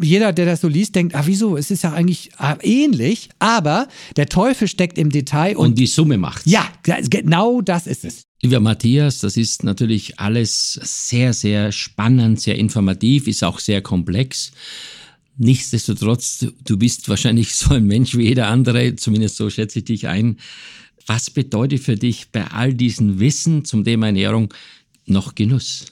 [0.00, 3.88] jeder, der das so liest, denkt, ah wieso, es ist ja eigentlich ah, ähnlich, aber
[4.16, 6.46] der Teufel steckt im Detail und, und die Summe macht.
[6.46, 8.26] Ja, genau das ist es.
[8.42, 14.50] Lieber Matthias, das ist natürlich alles sehr, sehr spannend, sehr informativ, ist auch sehr komplex.
[15.38, 20.08] Nichtsdestotrotz, du bist wahrscheinlich so ein Mensch wie jeder andere, zumindest so schätze ich dich
[20.08, 20.38] ein.
[21.06, 24.52] Was bedeutet für dich bei all diesem Wissen zum Thema Ernährung
[25.06, 25.86] noch Genuss?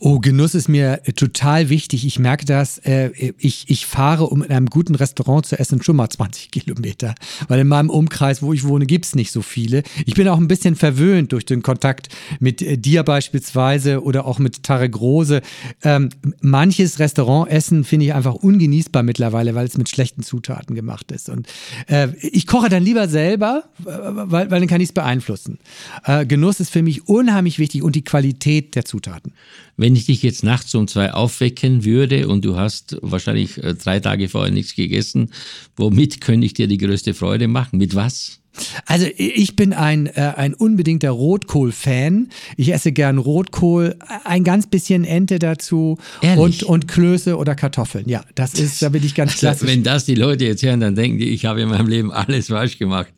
[0.00, 2.06] Oh, Genuss ist mir total wichtig.
[2.06, 2.78] Ich merke das.
[2.78, 7.14] Äh, ich, ich fahre, um in einem guten Restaurant zu essen, schon mal 20 Kilometer.
[7.48, 9.82] Weil in meinem Umkreis, wo ich wohne, gibt es nicht so viele.
[10.06, 12.08] Ich bin auch ein bisschen verwöhnt durch den Kontakt
[12.40, 15.42] mit äh, dir beispielsweise oder auch mit Tarek Rose.
[15.82, 16.08] Ähm,
[16.40, 21.28] manches Restaurantessen finde ich einfach ungenießbar mittlerweile, weil es mit schlechten Zutaten gemacht ist.
[21.28, 21.48] Und
[21.88, 25.58] äh, ich koche dann lieber selber, weil, weil dann kann ich es beeinflussen.
[26.04, 29.32] Äh, Genuss ist für mich unheimlich wichtig und die Qualität Qualität der Zutaten.
[29.76, 34.00] Wenn ich dich jetzt nachts um zwei aufwecken würde und du hast wahrscheinlich äh, drei
[34.00, 35.30] Tage vorher nichts gegessen,
[35.76, 37.78] womit könnte ich dir die größte Freude machen?
[37.78, 38.40] Mit was?
[38.86, 42.28] Also ich bin ein, äh, ein unbedingter Rotkohl-Fan.
[42.56, 45.98] Ich esse gern Rotkohl, ein ganz bisschen Ente dazu
[46.36, 48.08] und, und Klöße oder Kartoffeln.
[48.08, 49.68] Ja, das ist, da bin ich ganz also, klassisch.
[49.68, 52.48] Wenn das die Leute jetzt hören, dann denken die, ich habe in meinem Leben alles
[52.48, 53.08] falsch gemacht.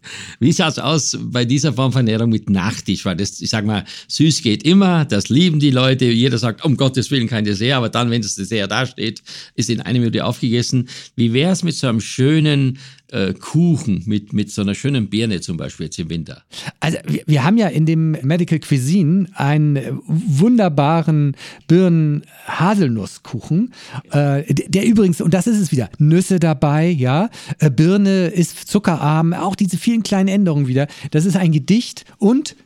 [0.40, 3.04] Wie sah es aus bei dieser Form von Ernährung mit Nachtisch?
[3.04, 6.06] Weil das, ich sag mal, süß geht immer, das lieben die Leute.
[6.06, 9.22] Jeder sagt, um Gottes Willen kein Dessert, aber dann, wenn das Dessert da steht,
[9.54, 10.88] ist in einer Minute aufgegessen.
[11.14, 12.78] Wie wäre es mit so einem schönen
[13.10, 16.42] äh, Kuchen mit, mit so einer schönen Birne zum Beispiel jetzt im Winter?
[16.80, 21.36] Also wir, wir haben ja in dem Medical Cuisine einen wunderbaren
[21.68, 23.72] Birnen-Haselnusskuchen,
[24.10, 28.68] äh, der, der, übrigens, und das ist es wieder, Nüsse dabei, ja, äh, Birne ist
[28.68, 30.86] zuckerarm, auch diese vielen kleinen Änderungen wieder.
[31.10, 32.56] Das ist ein Gedicht und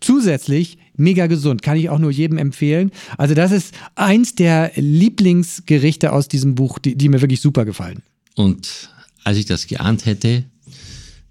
[0.00, 2.90] zusätzlich mega gesund, kann ich auch nur jedem empfehlen.
[3.18, 8.02] Also das ist eins der Lieblingsgerichte aus diesem Buch, die, die mir wirklich super gefallen.
[8.34, 8.90] Und
[9.26, 10.44] als ich das geahnt hätte,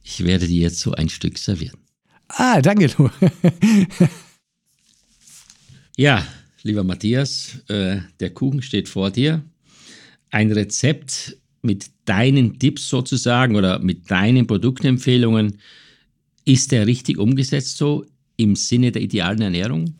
[0.03, 1.77] ich werde dir jetzt so ein Stück servieren.
[2.27, 3.09] Ah, danke, du.
[5.97, 6.27] ja,
[6.63, 9.45] lieber Matthias, äh, der Kuchen steht vor dir.
[10.29, 15.59] Ein Rezept mit deinen Tipps sozusagen oder mit deinen Produktempfehlungen.
[16.43, 19.95] Ist der richtig umgesetzt so im Sinne der idealen Ernährung?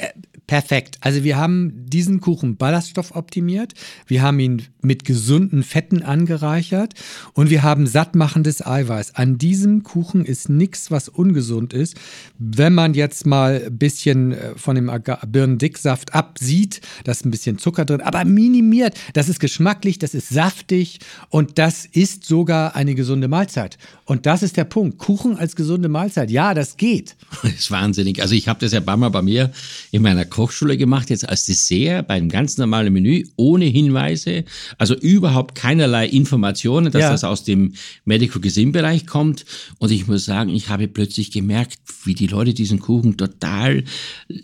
[0.48, 0.98] Perfekt.
[1.02, 3.74] Also wir haben diesen Kuchen ballaststoffoptimiert,
[4.06, 6.94] wir haben ihn mit gesunden Fetten angereichert
[7.34, 9.16] und wir haben sattmachendes Eiweiß.
[9.16, 11.96] An diesem Kuchen ist nichts, was ungesund ist.
[12.38, 14.92] Wenn man jetzt mal ein bisschen äh, von dem
[15.28, 18.96] Birnendicksaft absieht, da ist ein bisschen Zucker drin, aber minimiert.
[19.14, 23.80] Das ist geschmacklich, das ist saftig und das ist sogar eine gesunde Mahlzeit.
[24.08, 25.00] Und das ist der Punkt.
[25.00, 26.30] Kuchen als gesunde Mahlzeit.
[26.30, 27.16] Ja, das geht.
[27.42, 28.22] Das ist wahnsinnig.
[28.22, 29.52] Also ich habe das ja ein paar Mal bei mir
[29.92, 34.46] in meiner Kochschule gemacht, jetzt als Dessert bei einem ganz normalen Menü, ohne Hinweise,
[34.78, 37.12] also überhaupt keinerlei Informationen, dass ja.
[37.12, 39.46] das aus dem Medical Cuisine Bereich kommt.
[39.80, 43.84] Und ich muss sagen, ich habe plötzlich gemerkt, wie die Leute diesen Kuchen total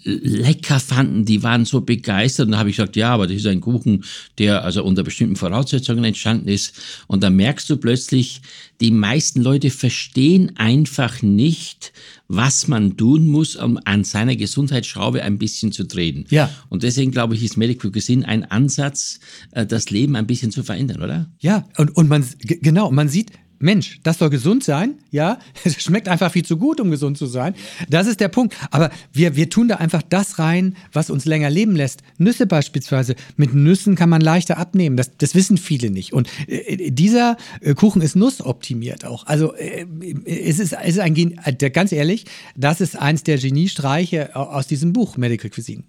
[0.03, 1.25] lecker fanden.
[1.25, 2.47] Die waren so begeistert.
[2.47, 4.03] Und da habe ich gesagt, ja, aber das ist ein Kuchen,
[4.37, 6.73] der also unter bestimmten Voraussetzungen entstanden ist.
[7.07, 8.41] Und dann merkst du plötzlich,
[8.81, 11.93] die meisten Leute verstehen einfach nicht,
[12.27, 16.25] was man tun muss, um an seiner Gesundheitsschraube ein bisschen zu drehen.
[16.29, 16.49] Ja.
[16.69, 19.19] Und deswegen glaube ich, ist Medical Cuisine ein Ansatz,
[19.51, 21.29] äh, das Leben ein bisschen zu verändern, oder?
[21.39, 23.31] Ja, und, und man, genau, man sieht,
[23.61, 25.39] Mensch, das soll gesund sein, ja.
[25.63, 27.53] Es schmeckt einfach viel zu gut, um gesund zu sein.
[27.89, 28.55] Das ist der Punkt.
[28.71, 32.01] Aber wir, wir tun da einfach das rein, was uns länger leben lässt.
[32.17, 33.15] Nüsse beispielsweise.
[33.37, 34.97] Mit Nüssen kann man leichter abnehmen.
[34.97, 36.13] Das, das wissen viele nicht.
[36.13, 39.27] Und äh, dieser äh, Kuchen ist nussoptimiert auch.
[39.27, 39.85] Also äh,
[40.25, 44.93] es ist, es ist ein, äh, ganz ehrlich, das ist eins der Geniestreiche aus diesem
[44.93, 45.83] Buch Medical Cuisine.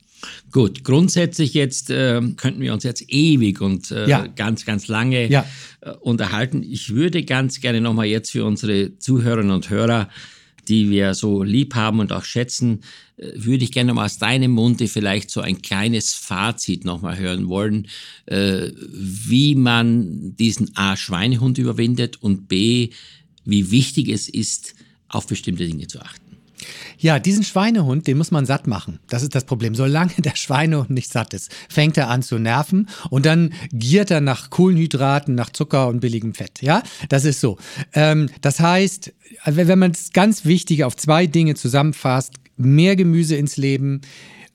[0.51, 4.27] Gut, grundsätzlich jetzt äh, könnten wir uns jetzt ewig und äh, ja.
[4.27, 5.45] ganz, ganz lange ja.
[5.81, 6.63] äh, unterhalten.
[6.63, 10.09] Ich würde ganz gerne nochmal jetzt für unsere Zuhörerinnen und Hörer,
[10.69, 12.81] die wir so lieb haben und auch schätzen,
[13.17, 17.49] äh, würde ich gerne mal aus deinem Munde vielleicht so ein kleines Fazit nochmal hören
[17.49, 17.89] wollen,
[18.27, 22.91] äh, wie man diesen A Schweinehund überwindet und B,
[23.45, 24.75] wie wichtig es ist,
[25.09, 26.22] auf bestimmte Dinge zu achten.
[26.99, 28.99] Ja, diesen Schweinehund, den muss man satt machen.
[29.09, 29.75] Das ist das Problem.
[29.75, 34.21] Solange der Schweinehund nicht satt ist, fängt er an zu nerven und dann giert er
[34.21, 36.63] nach Kohlenhydraten, nach Zucker und billigem Fett.
[36.63, 37.59] Ja, das ist so.
[37.93, 39.13] Ähm, das heißt,
[39.45, 44.03] wenn man es ganz wichtig auf zwei Dinge zusammenfasst, mehr Gemüse ins Leben,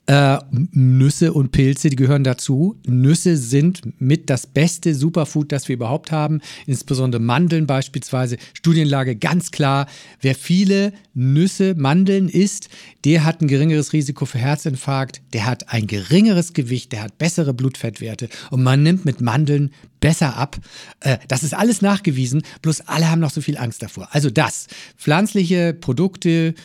[0.07, 0.37] äh,
[0.71, 2.79] Nüsse und Pilze, die gehören dazu.
[2.87, 6.39] Nüsse sind mit das beste Superfood, das wir überhaupt haben.
[6.65, 8.37] Insbesondere Mandeln beispielsweise.
[8.53, 9.87] Studienlage ganz klar.
[10.21, 12.69] Wer viele Nüsse, Mandeln isst,
[13.03, 15.21] der hat ein geringeres Risiko für Herzinfarkt.
[15.33, 16.93] Der hat ein geringeres Gewicht.
[16.93, 18.29] Der hat bessere Blutfettwerte.
[18.49, 20.57] Und man nimmt mit Mandeln besser ab.
[21.01, 22.43] Äh, das ist alles nachgewiesen.
[22.61, 24.07] Bloß alle haben noch so viel Angst davor.
[24.11, 24.67] Also das.
[24.95, 26.55] Pflanzliche Produkte,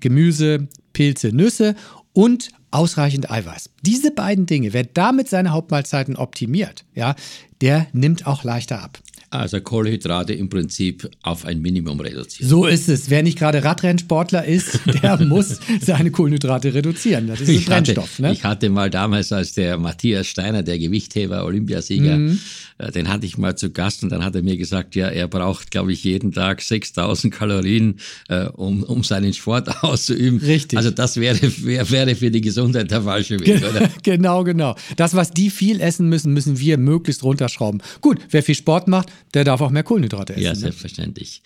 [0.00, 1.76] Gemüse, Pilze, Nüsse
[2.16, 3.70] und ausreichend Eiweiß.
[3.82, 7.14] Diese beiden Dinge, wer damit seine Hauptmahlzeiten optimiert, ja,
[7.60, 8.98] der nimmt auch leichter ab.
[9.30, 12.48] Also Kohlenhydrate im Prinzip auf ein Minimum reduzieren.
[12.48, 13.10] So ist es.
[13.10, 17.26] Wer nicht gerade Radrennsportler ist, der muss seine Kohlenhydrate reduzieren.
[17.26, 18.12] Das ist ich Brennstoff.
[18.12, 18.32] Hatte, ne?
[18.32, 22.38] Ich hatte mal damals, als der Matthias Steiner, der Gewichtheber, Olympiasieger, mhm.
[22.78, 25.28] Äh, den hatte ich mal zu Gast und dann hat er mir gesagt, ja, er
[25.28, 30.40] braucht, glaube ich, jeden Tag 6000 Kalorien, äh, um, um seinen Sport auszuüben.
[30.40, 30.76] Richtig.
[30.76, 33.88] Also das wäre, wäre, wäre für die Gesundheit der falsche Weg, oder?
[34.02, 34.76] genau, genau.
[34.96, 37.82] Das, was die viel essen müssen, müssen wir möglichst runterschrauben.
[38.00, 40.44] Gut, wer viel Sport macht, der darf auch mehr Kohlenhydrate essen.
[40.44, 40.56] Ja, ne?
[40.56, 41.42] selbstverständlich.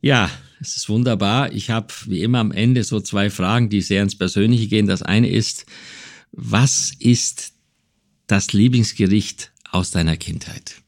[0.00, 0.30] Ja,
[0.60, 1.52] es ist wunderbar.
[1.52, 4.86] Ich habe wie immer am Ende so zwei Fragen, die sehr ins Persönliche gehen.
[4.86, 5.64] Das eine ist,
[6.32, 7.52] was ist
[8.26, 10.81] das Lieblingsgericht aus deiner Kindheit?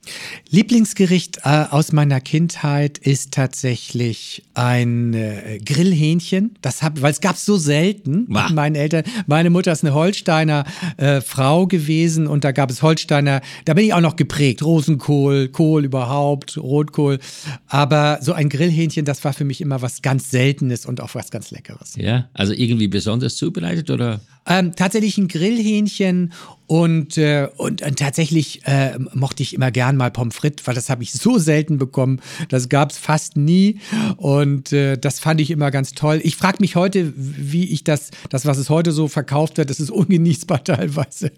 [0.50, 6.56] Lieblingsgericht äh, aus meiner Kindheit ist tatsächlich ein äh, Grillhähnchen.
[6.62, 9.04] Das hab, weil es gab so selten mit meinen Eltern.
[9.26, 10.64] Meine Mutter ist eine Holsteiner
[10.96, 13.40] äh, Frau gewesen und da gab es Holsteiner.
[13.64, 14.62] Da bin ich auch noch geprägt.
[14.62, 17.18] Rosenkohl, Kohl überhaupt, Rotkohl.
[17.66, 21.30] Aber so ein Grillhähnchen, das war für mich immer was ganz Seltenes und auch was
[21.30, 21.94] ganz Leckeres.
[21.96, 24.20] Ja, also irgendwie besonders zubereitet oder?
[24.46, 26.32] Ähm, tatsächlich ein Grillhähnchen
[26.66, 30.88] und, äh, und, und tatsächlich äh, mochte ich immer gern mal Pommes frites, weil das
[30.88, 32.20] habe ich so selten bekommen.
[32.48, 33.78] Das gab es fast nie
[34.16, 36.20] und äh, das fand ich immer ganz toll.
[36.24, 39.78] Ich frage mich heute, wie ich das, das, was es heute so verkauft wird, das
[39.78, 41.32] ist ungenießbar teilweise.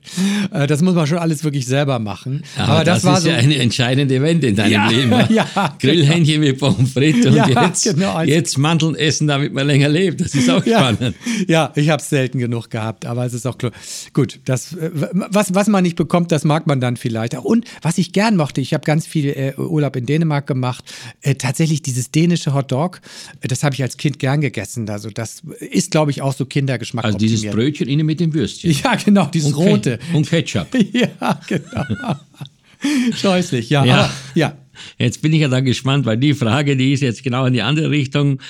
[0.52, 2.42] Äh, das muss man schon alles wirklich selber machen.
[2.56, 3.30] Aber, das, war ist so.
[3.30, 5.12] ja eine entscheidende Wende in deinem Ja, Leben.
[5.34, 9.66] ja, Grillhähnchen mit Pommes frites und Ja, jetzt, genau, also- jetzt Mandeln essen, damit man
[9.66, 10.20] länger lebt.
[10.20, 11.16] Das ist auch spannend.
[11.48, 13.72] ja ich habe es selten genug gehabt, aber es ist auch klar.
[14.12, 17.44] Gut, das, äh, was, was man nicht bekommt, das mag man dann vielleicht auch.
[17.44, 20.84] Und was ich gern mochte, ich habe ganz viel äh, Urlaub in Dänemark gemacht,
[21.22, 23.00] äh, tatsächlich dieses dänische Hotdog,
[23.40, 24.88] äh, das habe ich als Kind gern gegessen.
[24.88, 27.50] Also das ist, glaube ich, auch so Kindergeschmack Also dieses.
[27.50, 28.70] Brötchen innen mit dem Würstchen.
[28.72, 29.98] Ja, genau, dieses Und Ke- rote.
[30.14, 30.68] Und Ketchup.
[30.92, 32.14] Ja, genau.
[33.14, 33.84] Scheußlich, ja.
[33.84, 33.94] Ja.
[34.04, 34.56] Aber, ja.
[34.98, 37.62] Jetzt bin ich ja dann gespannt, weil die Frage, die ist jetzt genau in die
[37.62, 38.40] andere Richtung.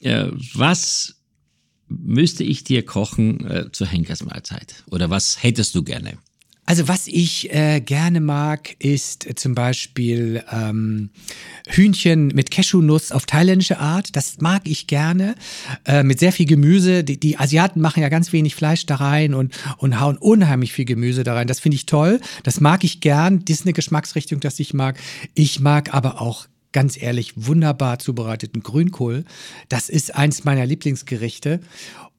[0.00, 1.16] Äh, was
[2.02, 4.84] müsste ich dir kochen äh, zur Henkersmahlzeit?
[4.90, 6.18] Oder was hättest du gerne?
[6.66, 11.10] Also was ich äh, gerne mag, ist zum Beispiel ähm,
[11.68, 14.16] Hühnchen mit Cashewnuss auf thailändische Art.
[14.16, 15.34] Das mag ich gerne.
[15.84, 17.04] Äh, mit sehr viel Gemüse.
[17.04, 20.86] Die, die Asiaten machen ja ganz wenig Fleisch da rein und, und hauen unheimlich viel
[20.86, 21.48] Gemüse da rein.
[21.48, 22.18] Das finde ich toll.
[22.44, 23.44] Das mag ich gern.
[23.44, 24.98] Das ist eine Geschmacksrichtung, das ich mag.
[25.34, 29.24] Ich mag aber auch ganz ehrlich wunderbar zubereiteten Grünkohl.
[29.70, 31.60] Das ist eins meiner Lieblingsgerichte.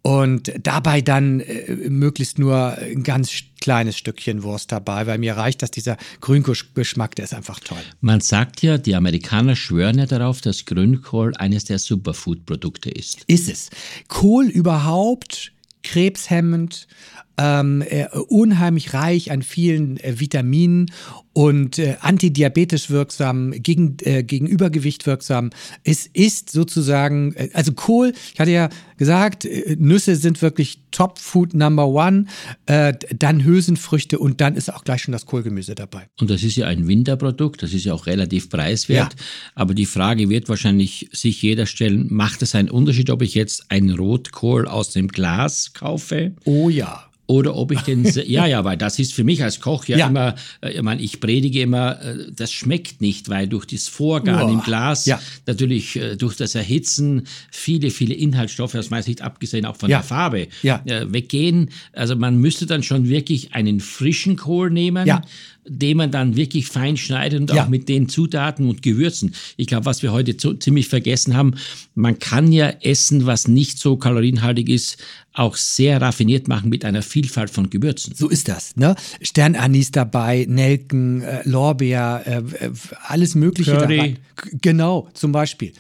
[0.02, 5.64] Und dabei dann äh, möglichst nur ein ganz kleines Stückchen Wurst dabei, weil mir reicht,
[5.64, 7.80] dass dieser Grünkohlgeschmack, der ist einfach toll.
[8.02, 13.24] Man sagt ja, die Amerikaner schwören ja darauf, dass Grünkohl eines der Superfood-Produkte ist.
[13.26, 13.72] Ist es.
[14.08, 16.88] Kohl überhaupt, krebshemmend,
[17.38, 20.88] ähm, äh, unheimlich reich an vielen äh, Vitaminen
[21.34, 25.50] und äh, antidiabetisch wirksam, gegen, äh, gegen Übergewicht wirksam.
[25.84, 31.20] Es ist sozusagen, äh, also Kohl, ich hatte ja gesagt, äh, Nüsse sind wirklich Top
[31.20, 32.28] Food Number One,
[32.68, 36.08] äh, dann Hülsenfrüchte und dann ist auch gleich schon das Kohlgemüse dabei.
[36.22, 39.14] Und das ist ja ein Winterprodukt, das ist ja auch relativ preiswert.
[39.14, 39.26] Ja.
[39.56, 43.70] Aber die Frage wird wahrscheinlich sich jeder stellen, macht es einen Unterschied, ob ich jetzt
[43.72, 46.34] einen Rotkohl aus dem Glas kaufe?
[46.46, 47.10] Oh ja.
[47.28, 50.08] Oder ob ich den, ja, ja, weil das ist für mich als Koch ja, Ja.
[50.08, 54.50] immer, äh, ich meine, ich predige immer, äh, das schmeckt nicht, weil durch das Vorgaren
[54.50, 54.54] Uah.
[54.54, 55.20] im Glas, Ja.
[55.48, 59.98] natürlich äh, durch das Erhitzen, viele, viele Inhaltsstoffe, das meist nicht abgesehen auch von Ja.
[60.00, 61.70] der Farbe, weggehen.
[61.94, 65.22] Also man müsste dann schon wirklich einen frischen Kohl nehmen, Ja.
[65.68, 67.64] Den man dann wirklich fein schneidet und Ja.
[67.66, 69.34] auch mit den Zutaten und Gewürzen.
[69.58, 71.56] Ich glaube, was wir heute zu, ziemlich vergessen haben,
[71.96, 74.98] man kann ja Essen, was nicht so kalorienhaltig ist,
[75.34, 78.14] auch sehr raffiniert machen mit einer Vielfalt von Gewürzen.
[78.16, 78.96] So ist das, ne?
[79.22, 82.72] Sternanis dabei, Nelken, äh, Lorbeer, äh, äh,
[83.08, 83.98] alles Mögliche Curry.
[83.98, 84.08] dabei.
[84.10, 84.18] G-
[84.62, 85.72] Genau, zum Beispiel.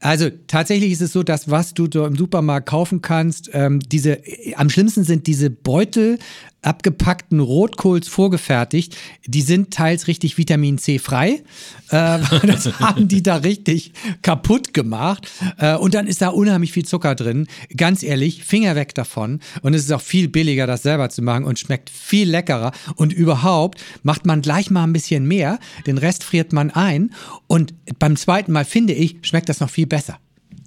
[0.00, 4.26] Also tatsächlich ist es so, dass was du da im Supermarkt kaufen kannst, ähm, diese,
[4.26, 6.18] äh, am schlimmsten sind diese Beutel
[6.62, 8.96] abgepackten Rotkohls vorgefertigt.
[9.26, 11.42] Die sind teils richtig Vitamin C frei.
[11.90, 13.92] Äh, das haben die da richtig
[14.22, 15.28] kaputt gemacht.
[15.58, 17.48] Äh, und dann ist da unheimlich viel Zucker drin.
[17.76, 19.40] Ganz ehrlich, Finger weg davon.
[19.62, 22.72] Und es ist auch viel billiger, das selber zu machen und schmeckt viel leckerer.
[22.94, 25.58] Und überhaupt macht man gleich mal ein bisschen mehr.
[25.86, 27.12] Den Rest friert man ein.
[27.48, 30.18] Und beim zweiten Mal, finde ich, schmeckt das noch viel besser.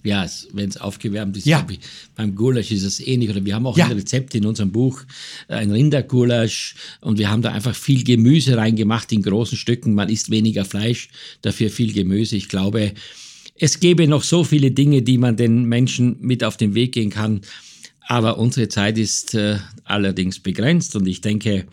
[0.06, 1.66] Ja, wenn es aufgewärmt ist, Ja.
[1.70, 1.80] ich,
[2.16, 3.30] beim Gulasch ist es ähnlich.
[3.30, 3.86] Oder wir haben auch Ja.
[3.88, 5.02] ein Rezept in unserem Buch,
[5.48, 6.76] äh, ein Rindergulasch.
[7.02, 9.96] Und wir haben da einfach viel Gemüse reingemacht in großen Stücken.
[9.96, 11.10] Man isst weniger Fleisch,
[11.42, 12.36] dafür viel Gemüse.
[12.36, 12.94] Ich glaube,
[13.58, 17.10] es gäbe noch so viele Dinge, die man den Menschen mit auf den Weg gehen
[17.10, 17.42] kann.
[18.08, 20.96] Aber unsere Zeit ist äh, allerdings begrenzt.
[20.96, 21.66] Und ich denke,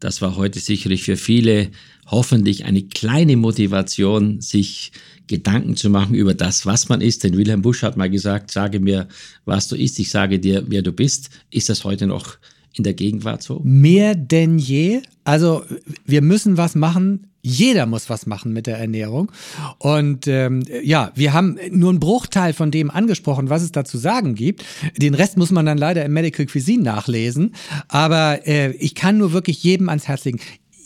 [0.00, 1.70] das war heute sicherlich für viele
[2.10, 4.92] hoffentlich eine kleine Motivation, sich
[5.26, 7.22] Gedanken zu machen über das, was man ist.
[7.22, 9.08] Denn Wilhelm Busch hat mal gesagt, sage mir,
[9.44, 11.30] was du isst, ich sage dir, wer du bist.
[11.50, 12.38] Ist das heute noch
[12.74, 13.60] in der Gegenwart so?
[13.62, 15.02] Mehr denn je.
[15.24, 15.62] Also
[16.06, 17.26] wir müssen was machen.
[17.40, 19.30] Jeder muss was machen mit der Ernährung.
[19.78, 23.96] Und ähm, ja, wir haben nur einen Bruchteil von dem angesprochen, was es da zu
[23.96, 24.64] sagen gibt.
[24.96, 27.54] Den Rest muss man dann leider im Medical Cuisine nachlesen.
[27.86, 30.40] Aber äh, ich kann nur wirklich jedem ans Herz legen.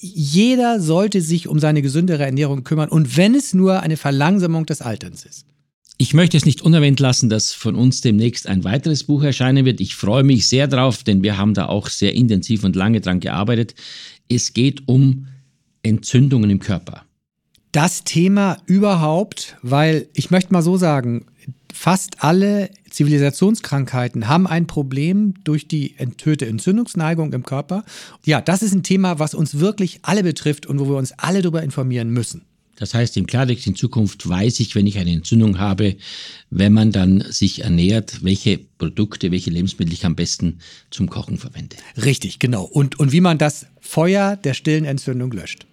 [0.04, 2.88] Jeder sollte sich um seine gesündere Ernährung kümmern.
[2.88, 5.46] Und wenn es nur eine Verlangsamung des Alterns ist.
[5.96, 9.80] Ich möchte es nicht unerwähnt lassen, dass von uns demnächst ein weiteres Buch erscheinen wird.
[9.80, 13.20] Ich freue mich sehr drauf, denn wir haben da auch sehr intensiv und lange dran
[13.20, 13.76] gearbeitet.
[14.28, 15.28] Es geht um
[15.84, 17.04] Entzündungen im Körper.
[17.72, 21.24] das Thema überhaupt, weil ich möchte mal so sagen,
[21.72, 27.84] fast alle Zivilisationskrankheiten haben ein Problem durch die enthöhte Entzündungsneigung im Körper.
[28.24, 31.42] Ja, das ist ein Thema, was uns wirklich alle betrifft und wo wir uns alle
[31.42, 32.42] darüber informieren müssen.
[32.76, 35.96] Das heißt, im Klartext in Zukunft weiß ich, wenn ich eine Entzündung habe,
[36.50, 40.58] wenn man dann sich ernährt, welche Produkte, welche Lebensmittel ich am besten
[40.90, 41.76] zum Kochen verwende.
[42.02, 42.64] Richtig, genau.
[42.64, 45.66] Und, und wie man das Feuer der stillen Entzündung löscht.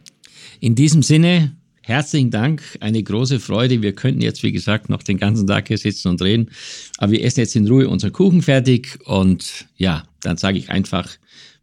[0.60, 1.56] In diesem Sinne,
[1.90, 3.82] Herzlichen Dank, eine große Freude.
[3.82, 6.52] Wir könnten jetzt, wie gesagt, noch den ganzen Tag hier sitzen und reden,
[7.00, 11.10] aber wir essen jetzt in Ruhe unseren Kuchen fertig und ja, dann sage ich einfach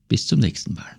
[0.08, 0.96] bis zum nächsten Mal.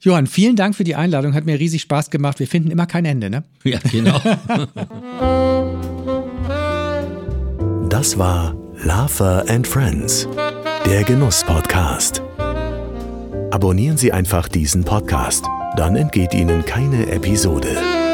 [0.00, 2.38] Johann, vielen Dank für die Einladung, hat mir riesig Spaß gemacht.
[2.38, 3.44] Wir finden immer kein Ende, ne?
[3.64, 4.18] Ja, genau.
[7.90, 10.26] das war Lava and Friends,
[10.86, 12.22] der Genuss-Podcast.
[13.50, 15.44] Abonnieren Sie einfach diesen Podcast,
[15.76, 18.05] dann entgeht Ihnen keine Episode.